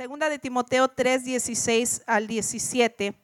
[0.00, 3.14] Segunda de Timoteo 3, 16 al 17.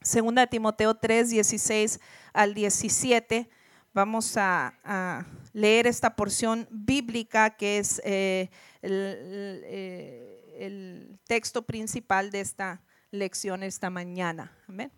[0.00, 2.00] Segunda de Timoteo 3, 16
[2.32, 3.50] al 17.
[3.92, 8.48] Vamos a, leer esta porción bíblica que es eh,
[8.80, 12.80] eh, el, texto principal de esta
[13.10, 14.56] lección esta mañana.
[14.66, 14.90] Amén.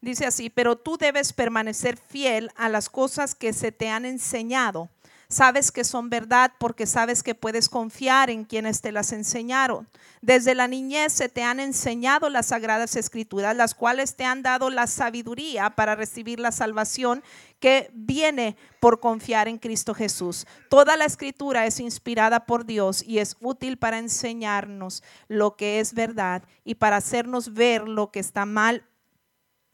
[0.00, 4.88] Dice así, pero tú debes permanecer fiel a las cosas que se te han enseñado
[5.28, 9.88] Sabes que son verdad porque sabes que puedes confiar en quienes te las enseñaron.
[10.20, 14.70] Desde la niñez se te han enseñado las sagradas escrituras, las cuales te han dado
[14.70, 17.22] la sabiduría para recibir la salvación
[17.60, 20.46] que viene por confiar en Cristo Jesús.
[20.68, 25.94] Toda la escritura es inspirada por Dios y es útil para enseñarnos lo que es
[25.94, 28.84] verdad y para hacernos ver lo que está mal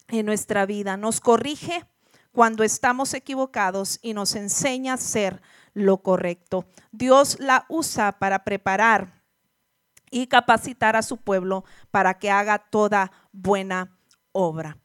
[0.09, 0.97] en nuestra vida.
[0.97, 1.85] Nos corrige
[2.33, 5.43] cuando estamos equivocados y nos enseña a hacer
[5.75, 6.65] lo correcto.
[6.93, 9.23] Dios la usa para preparar
[10.11, 13.97] y capacitar a su pueblo para que haga toda buena
[14.33, 14.77] obra.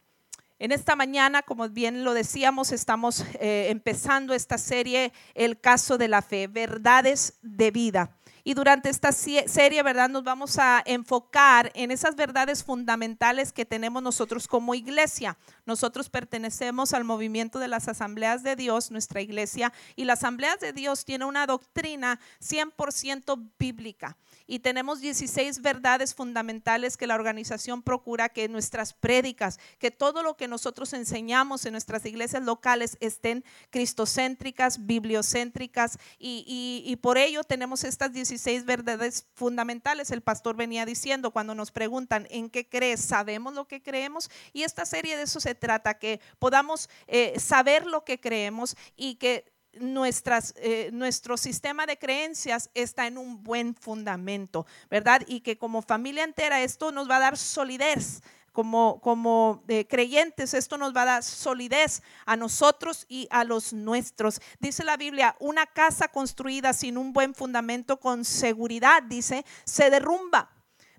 [0.57, 6.07] En esta mañana, como bien lo decíamos, estamos eh, empezando esta serie, El caso de
[6.07, 8.15] la fe, verdades de vida.
[8.47, 10.07] Y durante esta serie, ¿verdad?
[10.07, 15.35] Nos vamos a enfocar en esas verdades fundamentales que tenemos nosotros como iglesia.
[15.65, 20.73] Nosotros pertenecemos al movimiento de las asambleas de Dios, nuestra iglesia, y las asambleas de
[20.73, 24.15] Dios tiene una doctrina 100% bíblica
[24.47, 30.37] y tenemos 16 verdades fundamentales que la organización procura que nuestras prédicas, que todo lo
[30.37, 37.83] que nosotros enseñamos en nuestras iglesias locales estén cristocéntricas, bibliocéntricas y, y, por ello tenemos
[37.83, 38.34] estas 16
[38.65, 40.11] verdades fundamentales.
[40.11, 44.63] El pastor venía diciendo cuando nos preguntan en qué crees, sabemos lo que creemos y
[44.63, 49.51] esta serie de eso se trata, que podamos eh, saber lo que creemos y que
[49.79, 55.21] nuestras, eh, nuestro sistema de creencias está en un buen fundamento, ¿verdad?
[55.27, 58.21] Y que como familia entera esto nos va a dar solidez.
[58.55, 63.73] Como, como eh, creyentes, esto nos va a dar solidez a nosotros y a los
[63.73, 64.39] nuestros.
[64.61, 70.49] Dice la Biblia, una casa construida sin un buen fundamento, con seguridad, dice, se derrumba.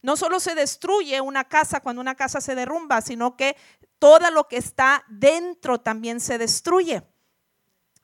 [0.03, 3.57] No solo se destruye una casa cuando una casa se derrumba, sino que
[3.99, 7.03] todo lo que está dentro también se destruye.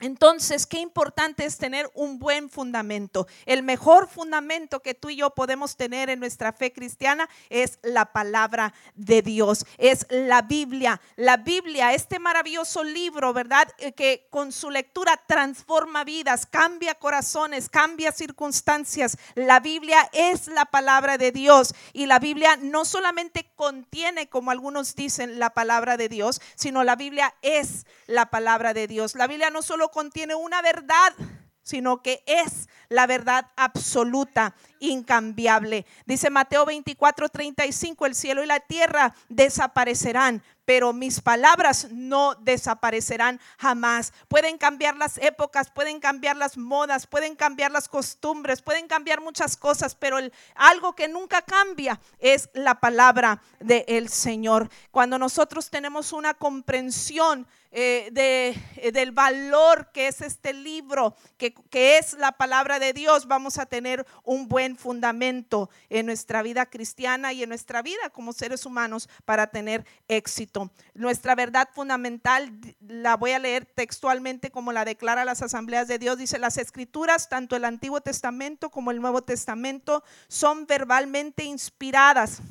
[0.03, 3.29] Entonces, qué importante es tener un buen fundamento.
[3.47, 8.07] El mejor fundamento que tú y yo podemos tener en nuestra fe cristiana es la
[8.07, 11.01] palabra de Dios, es la Biblia.
[11.15, 13.69] La Biblia, este maravilloso libro, ¿verdad?
[13.79, 19.17] Eh, que con su lectura transforma vidas, cambia corazones, cambia circunstancias.
[19.37, 24.97] La Biblia es la palabra de Dios y la Biblia no solamente contiene, como algunos
[24.97, 29.15] dicen, la palabra de Dios, sino la Biblia es la palabra de Dios.
[29.15, 31.15] La Biblia no solo contiene una verdad,
[31.63, 35.87] sino que es la verdad absoluta, incambiable.
[36.07, 43.41] Dice Mateo 24, 35, el cielo y la tierra desaparecerán, pero mis palabras no desaparecerán
[43.59, 44.13] jamás.
[44.29, 49.57] Pueden cambiar las épocas, pueden cambiar las modas, pueden cambiar las costumbres, pueden cambiar muchas
[49.57, 50.19] cosas, pero
[50.55, 54.69] algo que nunca cambia es la palabra del Señor.
[54.91, 61.55] Cuando nosotros tenemos una comprensión eh, de, eh, del valor que es este libro, que,
[61.55, 66.67] que es la palabra de Dios, vamos a tener un buen fundamento en nuestra vida
[66.67, 70.71] cristiana y en nuestra vida como seres humanos para tener éxito.
[70.93, 72.53] Nuestra verdad fundamental,
[72.87, 77.31] la voy a leer textualmente como la declara las asambleas de Dios, dice, las escrituras,
[77.31, 82.43] tanto el Antiguo Testamento como el Nuevo Testamento, son verbalmente inspiradas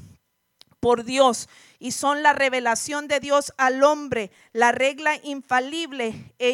[0.81, 1.47] por Dios
[1.79, 6.49] y son la revelación de Dios al hombre, la regla infalible e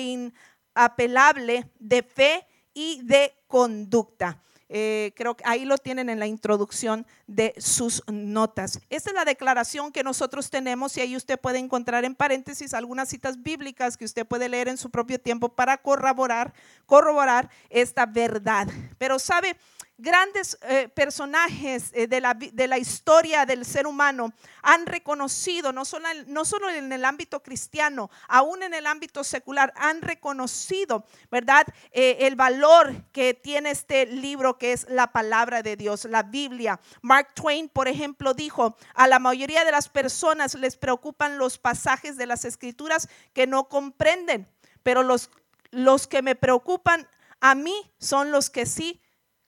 [0.76, 2.46] inapelable de fe
[2.76, 4.40] y de conducta.
[4.70, 8.82] Eh, creo que ahí lo tienen en la introducción de sus notas.
[8.90, 13.08] Esta es la declaración que nosotros tenemos y ahí usted puede encontrar en paréntesis algunas
[13.08, 16.54] citas bíblicas que usted puede leer en su propio tiempo para corroborar,
[16.86, 18.68] corroborar esta verdad.
[18.98, 19.56] Pero sabe,
[19.98, 22.22] grandes eh, personajes eh, de,
[22.68, 28.12] la, historia del ser humano han reconocido, no solo, no solo en el ámbito cristiano,
[28.28, 34.58] aún en el ámbito secular, han reconocido, ¿verdad?, eh, el valor que tiene este libro
[34.58, 36.80] que es la palabra de Dios, la Biblia.
[37.02, 42.18] Mark Twain, por ejemplo, dijo, a la mayoría de las personas les preocupan los pasajes
[42.18, 44.48] de las escrituras que no comprenden,
[44.84, 45.32] pero los,
[45.72, 47.08] los que me preocupan
[47.40, 49.02] a mí son los que sí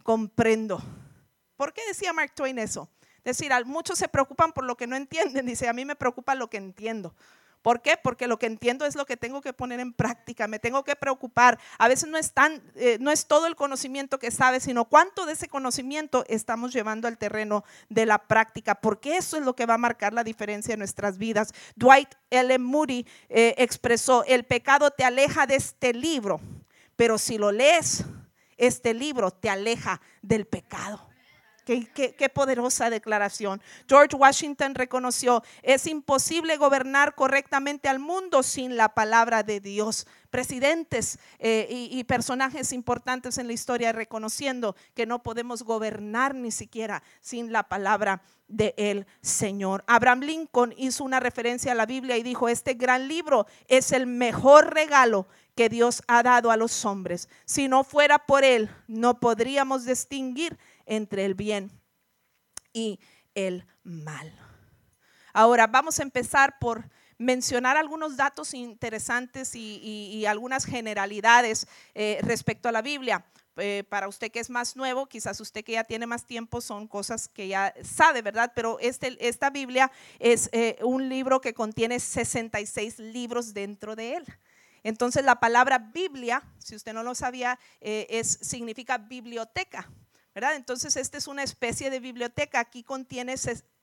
[0.04, 0.82] comprendo.
[1.56, 2.90] ¿Por qué decía Mark Twain eso?
[3.24, 5.46] Es decir, muchos se preocupan por lo que no entienden.
[5.46, 7.14] Dice, a mí me preocupa lo que entiendo.
[7.62, 7.98] ¿Por qué?
[8.02, 10.96] Porque lo que entiendo es lo que tengo que poner en práctica, me tengo que
[10.96, 11.60] preocupar.
[11.78, 15.26] A veces no es, tan, eh, no es todo el conocimiento que sabes, sino cuánto
[15.26, 19.66] de ese conocimiento estamos llevando al terreno de la práctica, porque eso es lo que
[19.66, 21.54] va a marcar la diferencia en nuestras vidas.
[21.76, 22.58] Dwight L.
[22.60, 26.40] Moody eh, expresó, el pecado te aleja de este libro,
[26.96, 28.06] pero si lo lees,
[28.60, 31.10] este libro te aleja del pecado.
[31.70, 33.62] Qué, poderosa declaración.
[33.88, 40.08] George Washington reconoció, es imposible gobernar correctamente al mundo sin la palabra de Dios.
[40.32, 47.04] Presidentes eh, y, personajes importantes en la historia reconociendo que no podemos gobernar ni siquiera
[47.22, 49.84] sin la palabra de el Señor.
[49.86, 54.08] Abraham Lincoln hizo una referencia a la Biblia y dijo, este gran libro es el
[54.08, 55.28] mejor regalo
[55.60, 57.28] que Dios ha dado a los hombres.
[57.44, 61.70] Si no fuera por él, no podríamos distinguir entre el bien
[62.72, 62.98] y
[63.36, 64.34] el mal.
[65.34, 72.72] Ahora vamos a empezar por mencionar algunos datos interesantes y, algunas generalidades eh, respecto a
[72.72, 73.26] la Biblia.
[73.58, 76.88] Eh, para usted que es más nuevo, quizás usted que ya tiene más tiempo, son
[76.88, 78.54] cosas que ya sabe, ¿verdad?
[78.56, 84.26] Pero este, esta Biblia es eh, un libro que contiene 66 libros dentro de él.
[84.84, 89.90] Entonces la palabra Biblia, si usted no lo sabía, es, significa biblioteca.
[90.56, 92.60] Entonces, esta es una especie de biblioteca.
[92.60, 93.36] Aquí contiene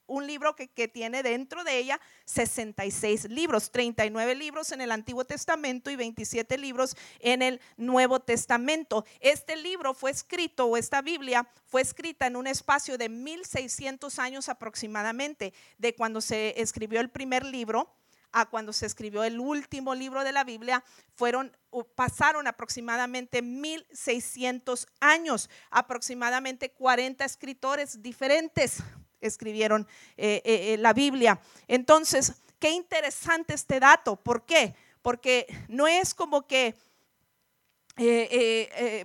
[0.06, 5.90] un libro que, tiene dentro de ella 66 libros, 39 libros en el Antiguo Testamento
[5.90, 9.04] y 27 libros en el Nuevo Testamento.
[9.20, 14.49] Este libro fue escrito, o esta Biblia fue escrita en un espacio de 1600 años
[14.49, 17.92] aproximadamente, de cuando se escribió el primer libro
[18.32, 20.84] a cuando se escribió el último libro de la Biblia,
[21.14, 21.56] fueron,
[21.94, 28.82] pasaron aproximadamente 1600 años, aproximadamente 40 escritores diferentes
[29.20, 29.87] escribieron
[30.17, 31.40] eh, eh, eh, la Biblia.
[31.69, 34.17] Entonces, qué interesante este dato.
[34.17, 34.75] ¿Por qué?
[35.02, 36.75] Porque no es como que,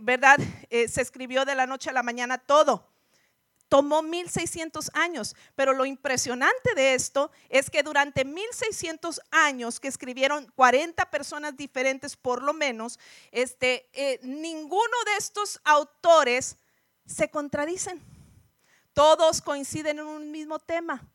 [0.01, 0.37] ¿verdad?
[0.69, 2.90] se escribió de la noche a la mañana todo
[3.71, 10.51] tomó 1600 años, pero lo impresionante de esto es que durante 1600 años que escribieron
[10.57, 12.99] 40 personas diferentes por lo menos,
[13.31, 16.57] este, eh, ninguno de estos autores
[17.05, 18.03] se contradicen.
[18.91, 21.09] Todos coinciden en un mismo tema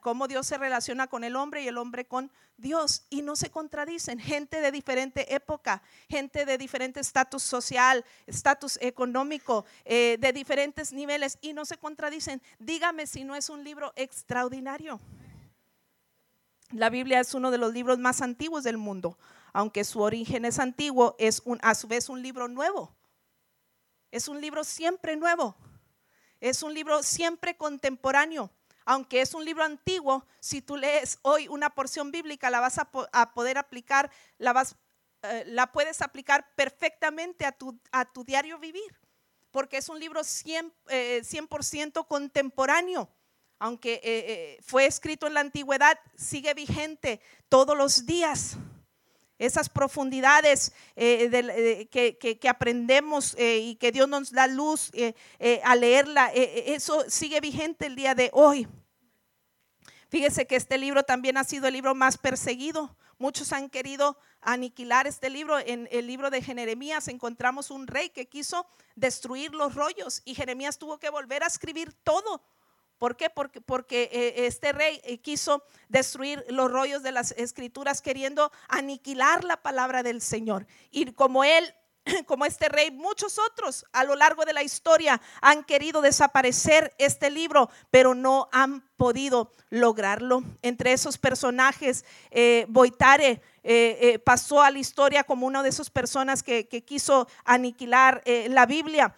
[0.00, 3.50] cómo Dios se relaciona con el hombre y el hombre con Dios y no se
[3.50, 4.18] contradicen.
[4.18, 11.38] Gente de diferente época, gente de diferente estatus social, estatus económico, eh, de diferentes niveles
[11.40, 12.40] y no se contradicen.
[12.58, 15.00] Dígame si no es un libro extraordinario.
[16.70, 19.18] La Biblia es uno de los libros más antiguos del mundo,
[19.52, 22.94] aunque su origen es antiguo, es un, a su vez un libro nuevo.
[24.10, 25.56] Es un libro siempre nuevo.
[26.40, 28.50] Es un libro siempre contemporáneo
[28.84, 33.32] aunque es un libro antiguo, si tú lees hoy una porción bíblica, la vas a,
[33.34, 34.76] poder aplicar, la, vas,
[35.22, 39.00] eh, la puedes aplicar perfectamente a tu, a tu diario vivir,
[39.50, 43.10] porque es un libro 100%, eh, contemporáneo.
[43.60, 48.58] Aunque eh, fue escrito en la antigüedad, sigue vigente todos los días
[49.38, 54.92] esas profundidades que, que, aprendemos y que Dios nos da luz
[55.62, 58.68] a leerla, eso sigue vigente el día de hoy.
[60.14, 62.96] Fíjese que este libro también ha sido el libro más perseguido.
[63.18, 65.58] Muchos han querido aniquilar este libro.
[65.58, 68.64] En el libro de Jeremías encontramos un rey que quiso
[68.94, 72.42] destruir los rollos y Jeremías tuvo que volver a escribir todo.
[73.04, 73.28] ¿Por qué?
[73.28, 79.58] Porque, eh, este rey eh, quiso destruir los rollos de las escrituras queriendo aniquilar la
[79.58, 80.66] palabra del Señor.
[80.90, 81.74] Y como él
[82.26, 87.28] como este rey, muchos otros a lo largo de la historia han querido desaparecer este
[87.28, 90.42] libro, pero no han podido lograrlo.
[90.62, 93.42] Entre esos personajes, eh, Boitare
[94.24, 99.14] pasó a la historia como una de esas personas que, quiso aniquilar la Biblia.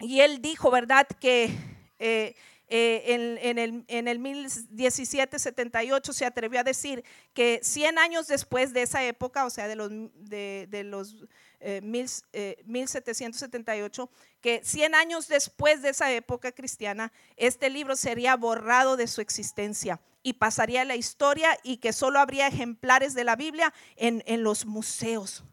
[0.00, 1.06] Y él dijo, ¿verdad?
[1.20, 2.34] Que
[2.70, 9.02] en, el, en el 1778 se atrevió a decir que 100 años después de esa
[9.04, 11.16] época, o sea, de los, de los
[11.60, 14.08] 1778, eh,
[14.40, 20.00] que 100 años después de esa época cristiana, este libro sería borrado de su existencia
[20.22, 24.42] y pasaría a la historia y que solo habría ejemplares de la Biblia en, en
[24.42, 25.44] los museos.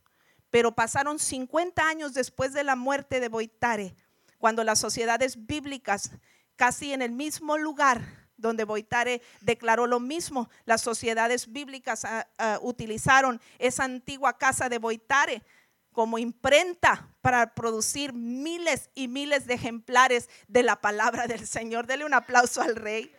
[0.49, 3.95] Pero pasaron 50 años después de la muerte de Boitare,
[4.37, 6.11] cuando las sociedades bíblicas,
[6.55, 8.01] casi en el mismo lugar,
[8.37, 10.49] donde Boitare declaró lo mismo.
[10.65, 15.43] Las sociedades bíblicas ah, ah, utilizaron esa antigua casa de Boitare
[15.91, 21.87] como imprenta para producir miles y miles de ejemplares de la palabra del Señor.
[21.87, 23.15] Dele un aplauso al rey.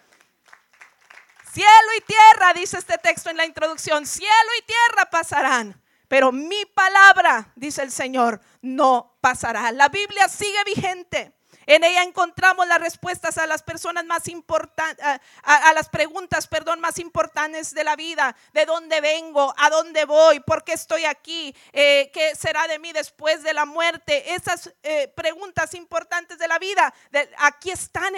[1.53, 6.67] Cielo y tierra, dice este texto en la introducción, cielo y tierra pasarán, pero mi
[6.67, 9.73] palabra, dice el Señor, no pasará.
[9.73, 11.36] La Biblia sigue vigente.
[11.67, 15.05] En ella encontramos las respuestas a las personas más importantes,
[15.43, 18.37] a, las preguntas, perdón, más importantes de la vida.
[18.53, 19.53] ¿De dónde vengo?
[19.59, 20.39] ¿A dónde voy?
[20.41, 21.55] ¿Por qué estoy aquí?
[21.73, 24.35] Eh, ¿Qué será de mí después de la muerte?
[24.35, 26.95] Esas eh, preguntas importantes de la vida,
[27.39, 28.15] aquí están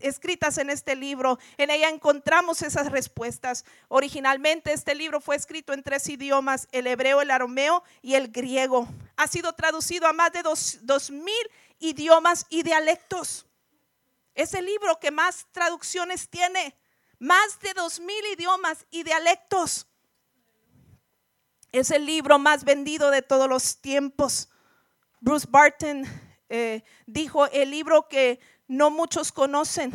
[0.00, 1.38] escritas en este libro.
[1.56, 3.64] En ella encontramos esas respuestas.
[3.88, 8.88] Originalmente este libro fue escrito en tres idiomas, el hebreo, el arameo y el griego.
[9.16, 11.50] Ha sido traducido a más de dos, dos mil
[11.82, 13.46] idiomas y dialectos.
[14.34, 16.74] Es el libro que más traducciones tiene,
[17.18, 19.86] más de dos mil idiomas y dialectos.
[21.72, 24.48] Es el libro más vendido de todos los tiempos.
[25.20, 26.04] Bruce Barton
[26.48, 29.92] eh, dijo el libro que no muchos conocen,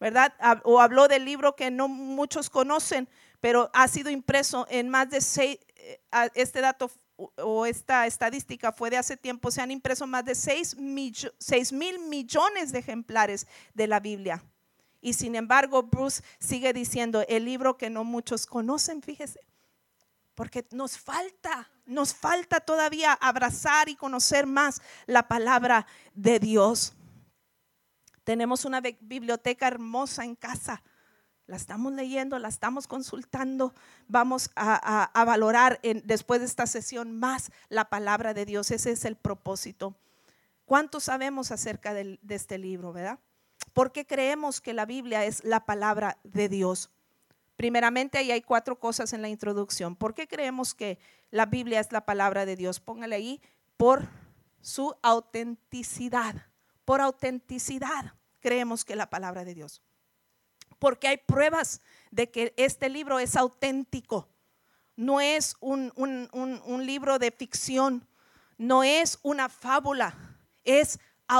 [0.00, 0.34] ¿verdad?
[0.64, 3.08] O habló del libro que no muchos conocen,
[3.40, 6.00] pero ha sido impreso en más de seis, eh,
[6.34, 10.76] este dato o esta estadística fue de hace tiempo, se han impreso más de 6,
[10.76, 14.42] mil millones de ejemplares de la Biblia.
[15.00, 19.40] Y sin embargo, Bruce sigue diciendo, el libro que no muchos conocen, fíjese,
[20.34, 26.94] porque nos falta, nos falta todavía abrazar y conocer más la palabra de Dios.
[28.24, 30.82] Tenemos una biblioteca hermosa en casa
[31.46, 33.74] la estamos leyendo, la estamos consultando.
[34.08, 38.70] Vamos a, valorar después de esta sesión más la palabra de Dios.
[38.70, 39.94] Ese es el propósito.
[40.64, 43.18] ¿Cuánto sabemos acerca de, este libro, verdad?
[43.74, 46.90] ¿Por qué creemos que la Biblia es la palabra de Dios?
[47.56, 49.96] Primeramente, ahí hay cuatro cosas en la introducción.
[49.96, 50.98] ¿Por qué creemos que
[51.30, 52.80] la Biblia es la palabra de Dios?
[52.80, 53.40] Póngale ahí,
[53.76, 54.08] por
[54.60, 56.46] su autenticidad.
[56.84, 59.82] Por autenticidad creemos que la palabra de Dios
[60.84, 64.28] porque hay pruebas de que este libro es auténtico.
[64.96, 65.90] No es un,
[66.84, 68.06] libro de ficción,
[68.58, 70.14] no es una fábula,
[70.62, 70.98] es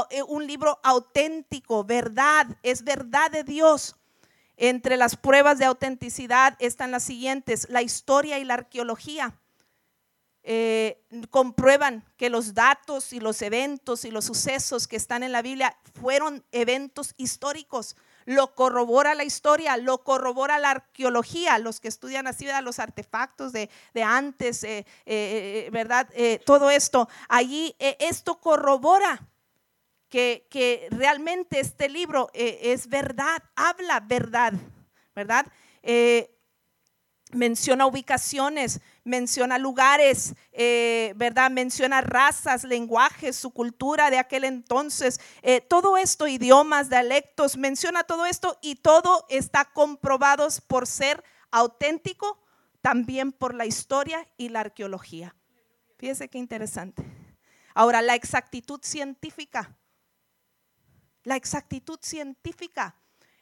[0.08, 3.96] eh, un libro auténtico, verdad, es verdad de Dios.
[4.56, 9.38] Entre las pruebas de autenticidad están las siguientes, la historia y la arqueología.
[10.42, 15.42] Eh, comprueban que los datos y los eventos y los sucesos que están en la
[15.42, 17.94] Biblia fueron eventos históricos
[18.26, 23.68] lo corrobora la historia, lo corrobora la arqueología, los que estudian así, los artefactos de,
[24.02, 26.08] antes, eh, eh, eh, ¿verdad?
[26.44, 29.26] todo esto, allí esto corrobora
[30.08, 34.52] que, que, realmente este libro es verdad, habla verdad,
[35.14, 35.46] ¿verdad?
[37.32, 41.50] menciona ubicaciones, menciona lugares, eh, ¿verdad?
[41.50, 48.26] Menciona razas, lenguajes, su cultura de aquel entonces, eh, todo esto, idiomas, dialectos, menciona todo
[48.26, 52.42] esto y todo está comprobado por ser auténtico,
[52.80, 55.36] también por la historia y la arqueología.
[55.98, 57.04] Fíjese qué interesante.
[57.74, 59.76] Ahora, la exactitud científica.
[61.22, 62.96] La exactitud científica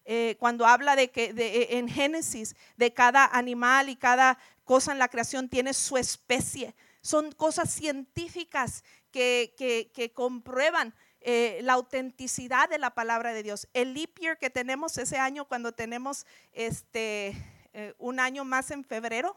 [0.04, 4.98] eh, cuando habla de que de, en Génesis de cada animal y cada cosa en
[4.98, 6.74] la creación tiene su especie.
[7.00, 9.54] Son cosas científicas que,
[9.92, 13.68] que, comprueban eh, la autenticidad de la palabra de Dios.
[13.72, 17.34] El leap year que tenemos ese año, cuando tenemos este,
[17.72, 19.36] eh, un año más en febrero,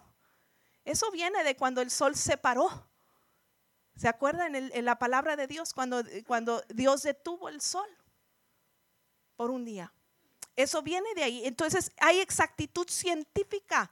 [0.83, 2.87] eso viene de cuando el sol se paró.
[3.95, 5.73] ¿Se acuerdan en, en la palabra de Dios?
[5.73, 7.87] Cuando, cuando Dios detuvo el sol
[9.35, 9.91] por un día.
[10.55, 11.45] Eso viene de ahí.
[11.45, 13.91] Entonces hay exactitud científica.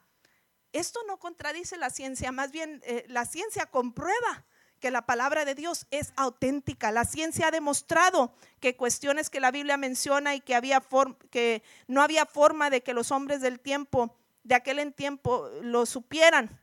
[0.73, 4.45] Esto no contradice la ciencia, más bien eh, la ciencia comprueba
[4.79, 6.91] que la palabra de Dios es auténtica.
[6.91, 10.83] La ciencia ha demostrado que cuestiones que la Biblia menciona y que, había
[11.29, 14.13] que no había forma de que los hombres del tiempo,
[14.43, 16.59] de aquel en tiempo, lo supieran.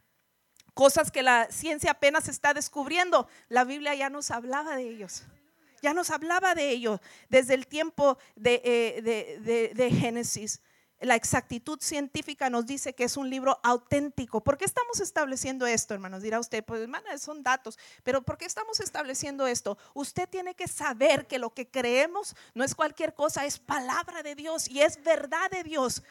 [0.75, 3.27] Cosas que la ciencia apenas está descubriendo.
[3.49, 5.25] La Biblia ya nos hablaba de ellos
[5.83, 9.01] ya nos hablaba de ello desde el tiempo eh,
[9.75, 10.61] de, Génesis.
[11.01, 14.43] La exactitud científica nos dice que es un libro auténtico.
[14.43, 16.23] ¿Por qué estamos estableciendo esto, hermanos?
[16.23, 19.79] Dirá usted, pues hermana, son datos, pero ¿por qué estamos estableciendo esto?
[19.95, 24.35] Usted tiene que saber que lo que creemos no es cualquier cosa, es palabra de
[24.35, 26.03] Dios y es verdad de Dios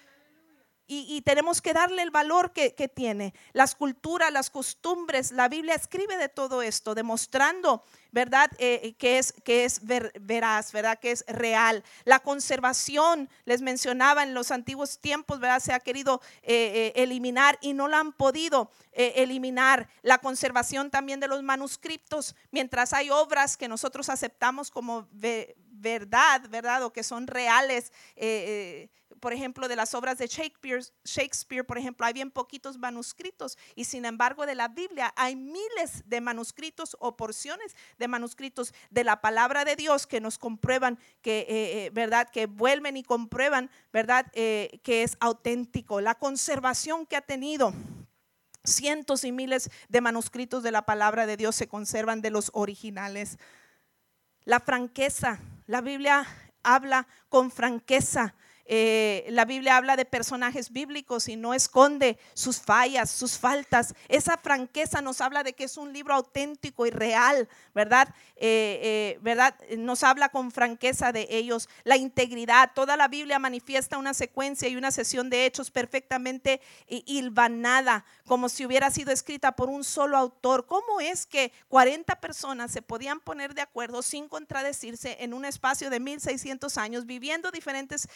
[0.91, 3.35] y, tenemos que darle el valor que, tiene.
[3.53, 8.49] Las culturas, las costumbres, la Biblia escribe de todo esto, demostrando, ¿verdad?
[8.57, 10.97] Eh, eh, que es, que es veraz, ¿verdad?
[10.97, 11.83] Que es real.
[12.05, 15.59] La conservación, les mencionaba en los antiguos tiempos, ¿verdad?
[15.59, 19.87] Se ha querido eh, eliminar y no la han podido eliminar.
[20.01, 26.83] La conservación también de los manuscritos, mientras hay obras que nosotros aceptamos como verdad, ¿verdad?
[26.83, 27.93] O que son reales
[29.19, 33.85] por ejemplo, de las obras de Shakespeare, Shakespeare, por ejemplo, hay bien poquitos manuscritos y
[33.85, 39.21] sin embargo de la Biblia hay miles de manuscritos o porciones de manuscritos de la
[39.21, 42.29] palabra de Dios que nos comprueban que, eh, eh, ¿verdad?
[42.29, 44.25] Que vuelven y comprueban, ¿verdad?
[44.31, 46.01] que es auténtico.
[46.01, 47.73] La conservación que ha tenido
[48.63, 53.37] cientos y miles de manuscritos de la palabra de Dios se conservan de los originales.
[54.43, 56.25] La franqueza, la Biblia
[56.63, 58.35] habla con franqueza
[58.71, 63.95] eh, la Biblia habla de personajes bíblicos y no esconde sus fallas, sus faltas.
[64.09, 68.13] Esa franqueza nos habla de que es un libro auténtico y real, ¿verdad?
[68.35, 69.55] Eh, eh, ¿verdad?
[69.75, 71.67] Nos habla con franqueza de ellos.
[71.83, 78.05] La integridad, toda la Biblia manifiesta una secuencia y una sesión de hechos perfectamente hilvanada,
[78.27, 80.67] como si hubiera sido escrita por un solo autor.
[80.67, 85.89] ¿Cómo es que 40 personas se podían poner de acuerdo sin contradecirse en un espacio
[85.89, 88.07] de 1600 años, viviendo diferentes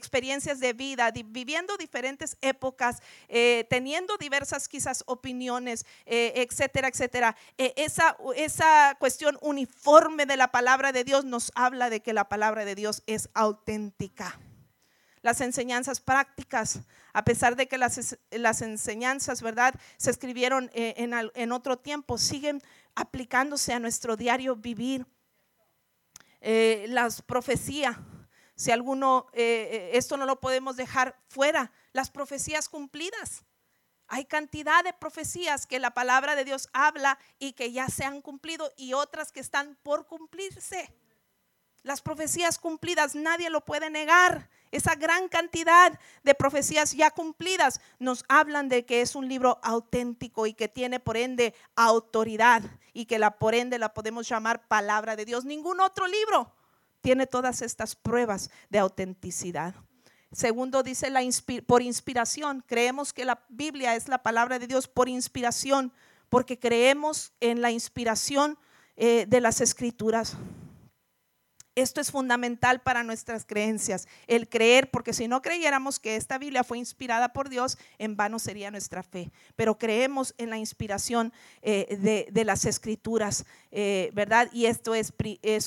[0.00, 7.36] experiencias de vida, viviendo diferentes épocas, eh, teniendo diversas quizás opiniones, eh, etcétera, etcétera.
[7.58, 12.30] Eh, esa, esa cuestión uniforme de la palabra de Dios nos habla de que la
[12.30, 14.40] palabra de Dios es auténtica.
[15.20, 16.80] Las enseñanzas prácticas,
[17.12, 22.62] a pesar de que las, las enseñanzas, ¿verdad?, se escribieron en, en, otro tiempo, siguen
[22.94, 25.06] aplicándose a nuestro diario vivir.
[26.40, 27.98] las profecías
[28.60, 33.46] si alguno, eh, eh, esto no lo podemos dejar fuera, las profecías cumplidas.
[34.06, 38.20] Hay cantidad de profecías que la palabra de Dios habla y que ya se han
[38.20, 40.92] cumplido y otras que están por cumplirse.
[41.84, 44.50] Las profecías cumplidas nadie lo puede negar.
[44.72, 50.46] Esa gran cantidad de profecías ya cumplidas nos hablan de que es un libro auténtico
[50.46, 52.62] y que tiene por ende autoridad
[52.92, 55.46] y que la por ende la podemos llamar palabra de Dios.
[55.46, 56.59] Ningún otro libro
[57.00, 59.74] tiene todas estas pruebas de autenticidad.
[60.32, 61.22] Segundo, dice la
[61.66, 62.62] por inspiración.
[62.66, 65.92] Creemos que la Biblia es la palabra de Dios por inspiración,
[66.28, 68.56] porque creemos en la inspiración
[68.96, 70.36] eh, de las escrituras.
[71.80, 76.62] Esto es fundamental para nuestras creencias, el creer, porque si no creyéramos que esta Biblia
[76.62, 79.32] fue inspirada por Dios, en vano sería nuestra fe.
[79.56, 84.50] Pero creemos en la inspiración eh, de, las escrituras, eh, ¿verdad?
[84.52, 85.12] Y esto es,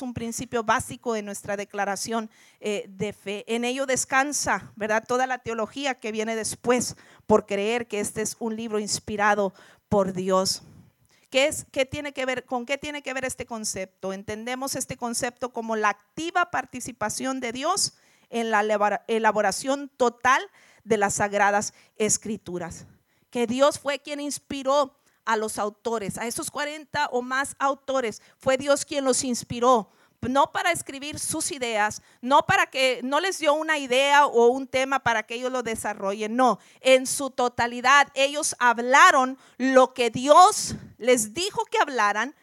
[0.04, 3.44] un principio básico de nuestra declaración eh, de fe.
[3.48, 5.04] En ello descansa, ¿verdad?
[5.08, 6.96] Toda la teología que viene después
[7.26, 9.52] por creer que este es un libro inspirado
[9.90, 10.62] por Dios.
[11.34, 14.14] ¿Qué, es, qué tiene que ver, ¿Con qué tiene que ver este concepto?
[14.14, 17.96] Entendemos este concepto como la activa participación de Dios
[18.30, 18.62] en la
[19.08, 20.48] elaboración total
[20.84, 22.86] de las sagradas escrituras.
[23.32, 28.22] Que Dios fue quien inspiró a los autores, a esos 40 o más autores.
[28.38, 29.90] Fue Dios quien los inspiró
[30.30, 34.68] no para escribir sus ideas, no para que no les dio una idea o un
[34.68, 40.76] tema para que ellos lo desarrollen, no, en su totalidad ellos hablaron lo que Dios
[41.04, 42.36] les dijo que hablaran,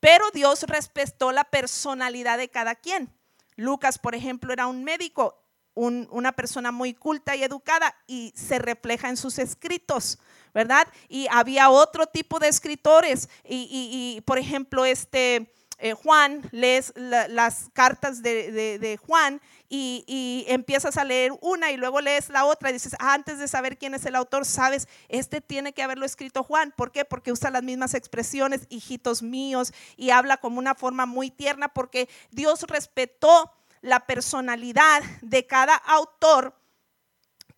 [0.00, 3.12] pero Dios respetó la personalidad de cada quien.
[3.56, 5.42] Lucas, por ejemplo, era un médico,
[5.74, 10.18] una persona muy culta y educada y se refleja en sus escritos.
[10.54, 10.88] ¿verdad?
[11.10, 18.22] Y había otro tipo de escritores y por ejemplo, este, eh, Juan, lees las cartas
[18.22, 23.38] de, Juan y, empiezas a leer una y luego lees la otra y dices, antes
[23.38, 26.72] de saber quién es el autor, sabes, este tiene que haberlo escrito Juan.
[26.76, 27.04] ¿Por qué?
[27.04, 32.08] Porque usa las mismas expresiones, hijitos míos, y habla como una forma muy tierna porque
[32.30, 36.54] Dios respetó la personalidad de cada autor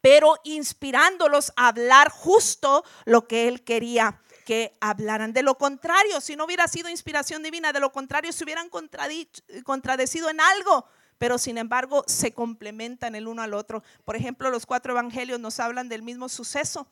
[0.00, 5.34] pero inspirándolos a hablar justo lo que él quería que hablaran.
[5.34, 10.30] De lo contrario, si no hubiera sido inspiración divina, de lo contrario se hubieran contradecido
[10.30, 10.86] en algo,
[11.18, 13.82] pero sin embargo se complementan el uno al otro.
[14.06, 16.90] Por ejemplo, los cuatro evangelios nos hablan del mismo suceso.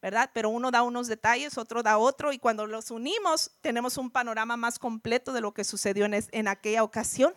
[0.00, 0.30] ¿verdad?
[0.32, 4.56] Pero uno da unos detalles, otro da otro, y cuando los unimos tenemos un panorama
[4.56, 7.34] más completo de lo que sucedió en, en aquella ocasión,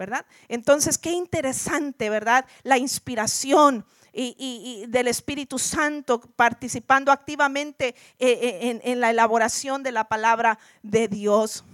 [0.00, 0.26] ¿verdad?
[0.48, 2.44] Entonces, qué interesante, ¿verdad?
[2.64, 3.84] La inspiración,
[4.14, 11.08] y, del Espíritu Santo participando activamente eh, eh, en, la elaboración de la palabra de
[11.08, 11.64] Dios.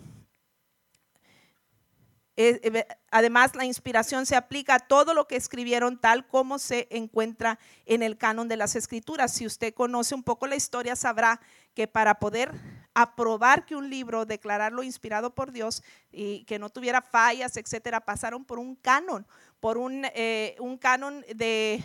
[2.37, 7.59] Eh, además, la inspiración se aplica a todo lo que escribieron tal como se encuentra
[7.85, 9.35] en el canon de las escrituras.
[9.35, 11.41] Si usted conoce un poco la historia, sabrá
[11.75, 12.53] que para poder
[12.95, 18.45] aprobar que un libro, declararlo inspirado por Dios y que no tuviera fallas, etcétera, pasaron
[18.45, 19.27] por un canon,
[19.61, 20.07] por un,
[20.59, 21.85] un canon de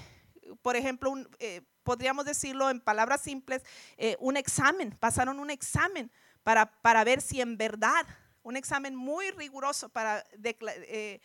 [0.62, 3.64] por ejemplo, eh, podríamos decirlo en palabras simples,
[3.98, 6.12] eh, un examen, pasaron un examen
[6.44, 8.06] para, para, ver si en verdad,
[8.44, 11.20] un examen muy riguroso para eh,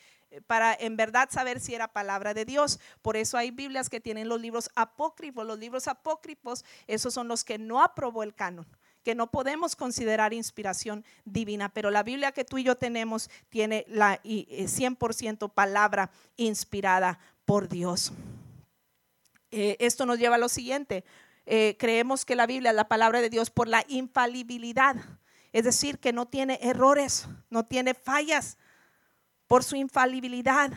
[0.46, 2.78] para en verdad saber si era palabra de Dios.
[3.02, 5.44] Por eso hay Biblias que tienen los libros apócrifos.
[5.44, 8.66] Los libros apócrifos, esos son los que no aprobó el canon
[9.02, 13.84] que no podemos considerar inspiración divina, pero la Biblia que tú y yo tenemos tiene
[13.88, 18.12] la 100% eh, palabra inspirada por Dios.
[19.50, 21.04] Eh, esto nos lleva a lo siguiente.
[21.46, 24.94] Eh, creemos que la Biblia es la palabra de Dios por la infalibilidad,
[25.52, 28.56] es decir, que no tiene errores, no tiene fallas
[29.48, 30.70] por su infalibilidad.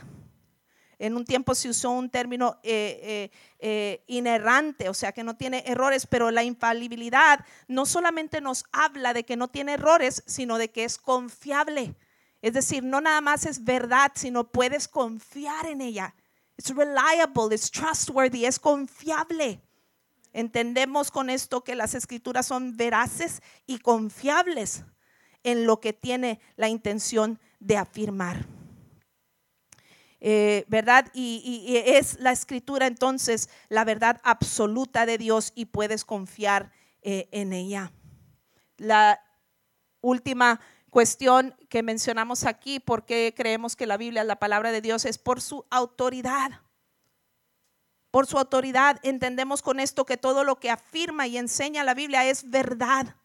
[0.97, 5.63] En un tiempo se usó un término eh, eh, inerrante, o sea que no tiene
[5.67, 10.71] errores, pero la infalibilidad no solamente nos habla de que no tiene errores, sino de
[10.71, 11.93] que es confiable.
[12.41, 16.15] Es decir, no nada más es verdad, sino puedes confiar en ella.
[16.57, 19.61] Es reliable, es trustworthy, es confiable.
[20.33, 24.83] Entendemos con esto que las escrituras son veraces y confiables
[25.43, 28.45] en lo que tiene la intención de afirmar.
[30.25, 31.11] Eh, ¿verdad?
[31.13, 37.51] Y, es la escritura entonces la verdad absoluta de Dios y puedes confiar eh, en
[37.51, 37.91] ella.
[38.77, 39.19] La
[39.99, 40.61] última
[40.93, 45.17] cuestión que mencionamos aquí, porque creemos que la Biblia es la palabra de Dios, es
[45.17, 46.61] por su autoridad.
[48.11, 52.25] Por su autoridad entendemos con esto que todo lo que afirma y enseña la Biblia
[52.29, 53.15] es verdad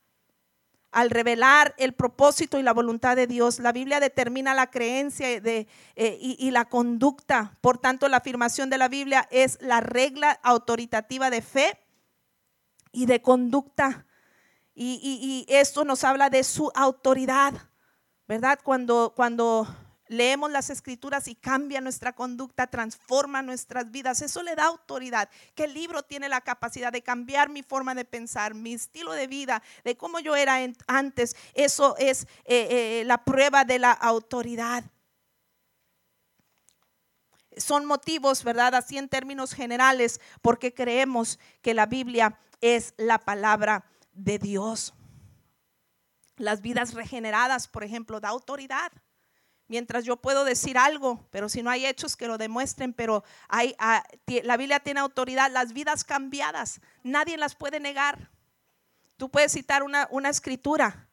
[0.92, 3.58] al revelar el propósito y la voluntad de Dios.
[3.58, 7.58] La Biblia determina la creencia de, eh, y, la conducta.
[7.60, 11.78] Por tanto, la afirmación de la Biblia es la regla autoritativa de fe
[12.92, 14.06] y de conducta.
[14.80, 17.52] Y, esto nos habla de su autoridad,
[18.28, 18.60] ¿verdad?
[18.62, 19.66] Cuando, cuando
[20.06, 24.22] leemos las escrituras y cambia nuestra conducta, transforma nuestras vidas.
[24.22, 25.28] Eso le da autoridad.
[25.56, 29.26] Que el libro tiene la capacidad de cambiar mi forma de pensar, mi estilo de
[29.26, 31.34] vida, de cómo yo era antes.
[31.54, 34.84] Eso es eh, eh, la prueba de la autoridad.
[37.56, 38.76] Son motivos, ¿verdad?
[38.76, 43.84] Así en términos generales, porque creemos que la Biblia es la palabra
[44.18, 44.94] de Dios.
[46.36, 48.92] Las vidas regeneradas, por ejemplo, da autoridad
[49.68, 53.76] mientras yo puedo decir algo, pero si no hay hechos que lo demuestren, pero hay,
[53.78, 54.02] ah,
[54.42, 58.30] la Biblia tiene autoridad, las vidas cambiadas, nadie las puede negar.
[59.16, 61.08] Tú puedes citar una, una escritura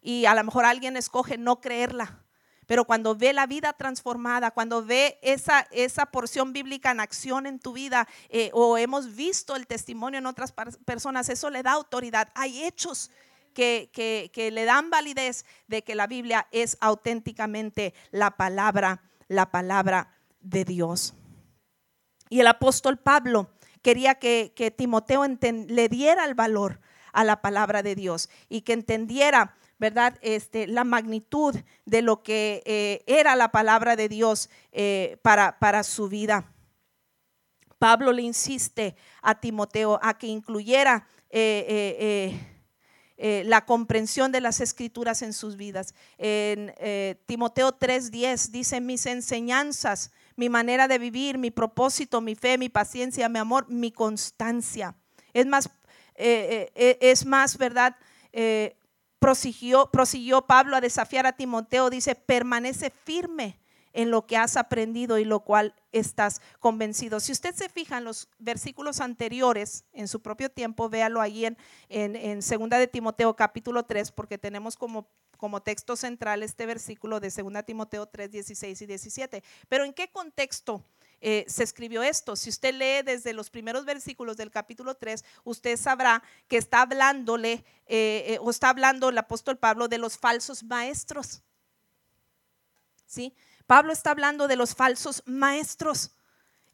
[0.00, 2.22] y a lo mejor alguien escoge no creerla,
[2.66, 7.58] pero cuando ve la vida transformada, cuando ve esa, esa porción bíblica en acción en
[7.58, 10.52] tu vida, eh, o hemos visto el testimonio en otras
[10.84, 12.28] personas, eso le da autoridad.
[12.34, 13.10] Hay hechos
[13.56, 20.64] que, le dan validez de que la Biblia es auténticamente la palabra, la palabra de
[20.64, 21.14] Dios.
[22.28, 23.50] Y el apóstol Pablo
[23.82, 26.80] quería que, Timoteo le diera el valor
[27.12, 30.18] a la palabra de Dios y que entendiera, ¿verdad?
[30.22, 35.82] Este, la magnitud de lo que eh, era la palabra de Dios eh, para, para
[35.82, 36.52] su vida.
[37.78, 41.06] Pablo le insiste a Timoteo a que incluyera
[43.18, 45.94] eh, la comprensión de las escrituras en sus vidas.
[46.18, 52.58] En eh, Timoteo 3:10 dice, mis enseñanzas, mi manera de vivir, mi propósito, mi fe,
[52.58, 54.94] mi paciencia, mi amor, mi constancia.
[55.32, 55.70] Es más,
[56.14, 57.96] es más, ¿verdad?
[59.18, 63.58] Prosiguió, prosiguió Pablo a desafiar a Timoteo, dice, permanece firme
[63.96, 67.18] en lo que has aprendido y lo cual estás convencido.
[67.18, 71.56] Si usted se fija en los versículos anteriores, en su propio tiempo, véalo ahí en,
[71.88, 77.30] en, Segunda de Timoteo capítulo 3, porque tenemos como, como texto central este versículo de
[77.30, 79.42] Segunda Timoteo 3, 16 y 17.
[79.66, 80.84] Pero ¿en qué contexto?
[81.20, 82.36] Eh, se escribió esto.
[82.36, 87.64] Si usted lee desde los primeros versículos del capítulo 3, usted sabrá que está hablándole
[87.86, 91.42] eh, eh, o está hablando el apóstol Pablo de los falsos maestros.
[93.06, 93.34] ¿Sí?
[93.66, 96.12] Pablo está hablando de los falsos maestros,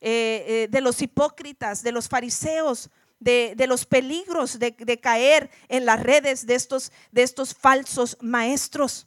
[0.01, 6.55] de los hipócritas, de los fariseos, de, los peligros de, caer en las redes de
[6.55, 9.07] estos, falsos maestros.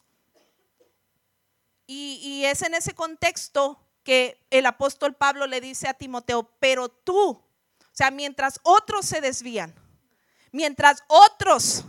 [1.86, 7.32] Y es en ese contexto que el apóstol Pablo le dice a Timoteo, pero tú,
[7.32, 7.44] o
[7.92, 9.74] sea, mientras otros se desvían,
[10.52, 11.84] mientras otros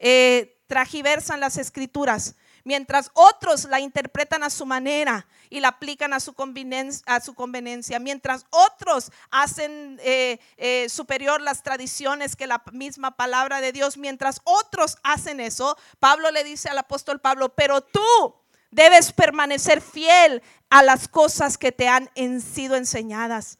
[0.00, 6.20] eh, tragiversan las escrituras, mientras otros la interpretan a su manera y la aplican a
[6.20, 12.62] su conveniencia, a su conveniencia mientras otros hacen eh, eh, superior las tradiciones que la
[12.72, 17.80] misma palabra de Dios, mientras otros hacen eso, Pablo le dice al apóstol Pablo, pero
[17.80, 18.39] tú
[18.70, 22.08] debes permanecer fiel a las cosas que te han
[22.40, 23.58] sido enseñadas,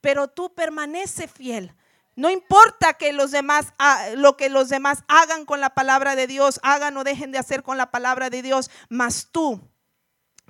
[0.00, 1.74] pero tú permanece fiel.
[2.16, 3.74] No importa que los demás,
[4.14, 7.62] lo que los demás hagan con la palabra de Dios, hagan o dejen de hacer
[7.62, 9.60] con la palabra de Dios, mas tú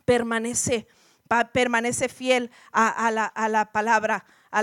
[0.04, 0.87] permanece,
[1.52, 4.62] permanece fiel a, la, palabra, a,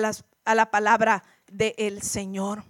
[0.55, 2.63] la palabra del Señor.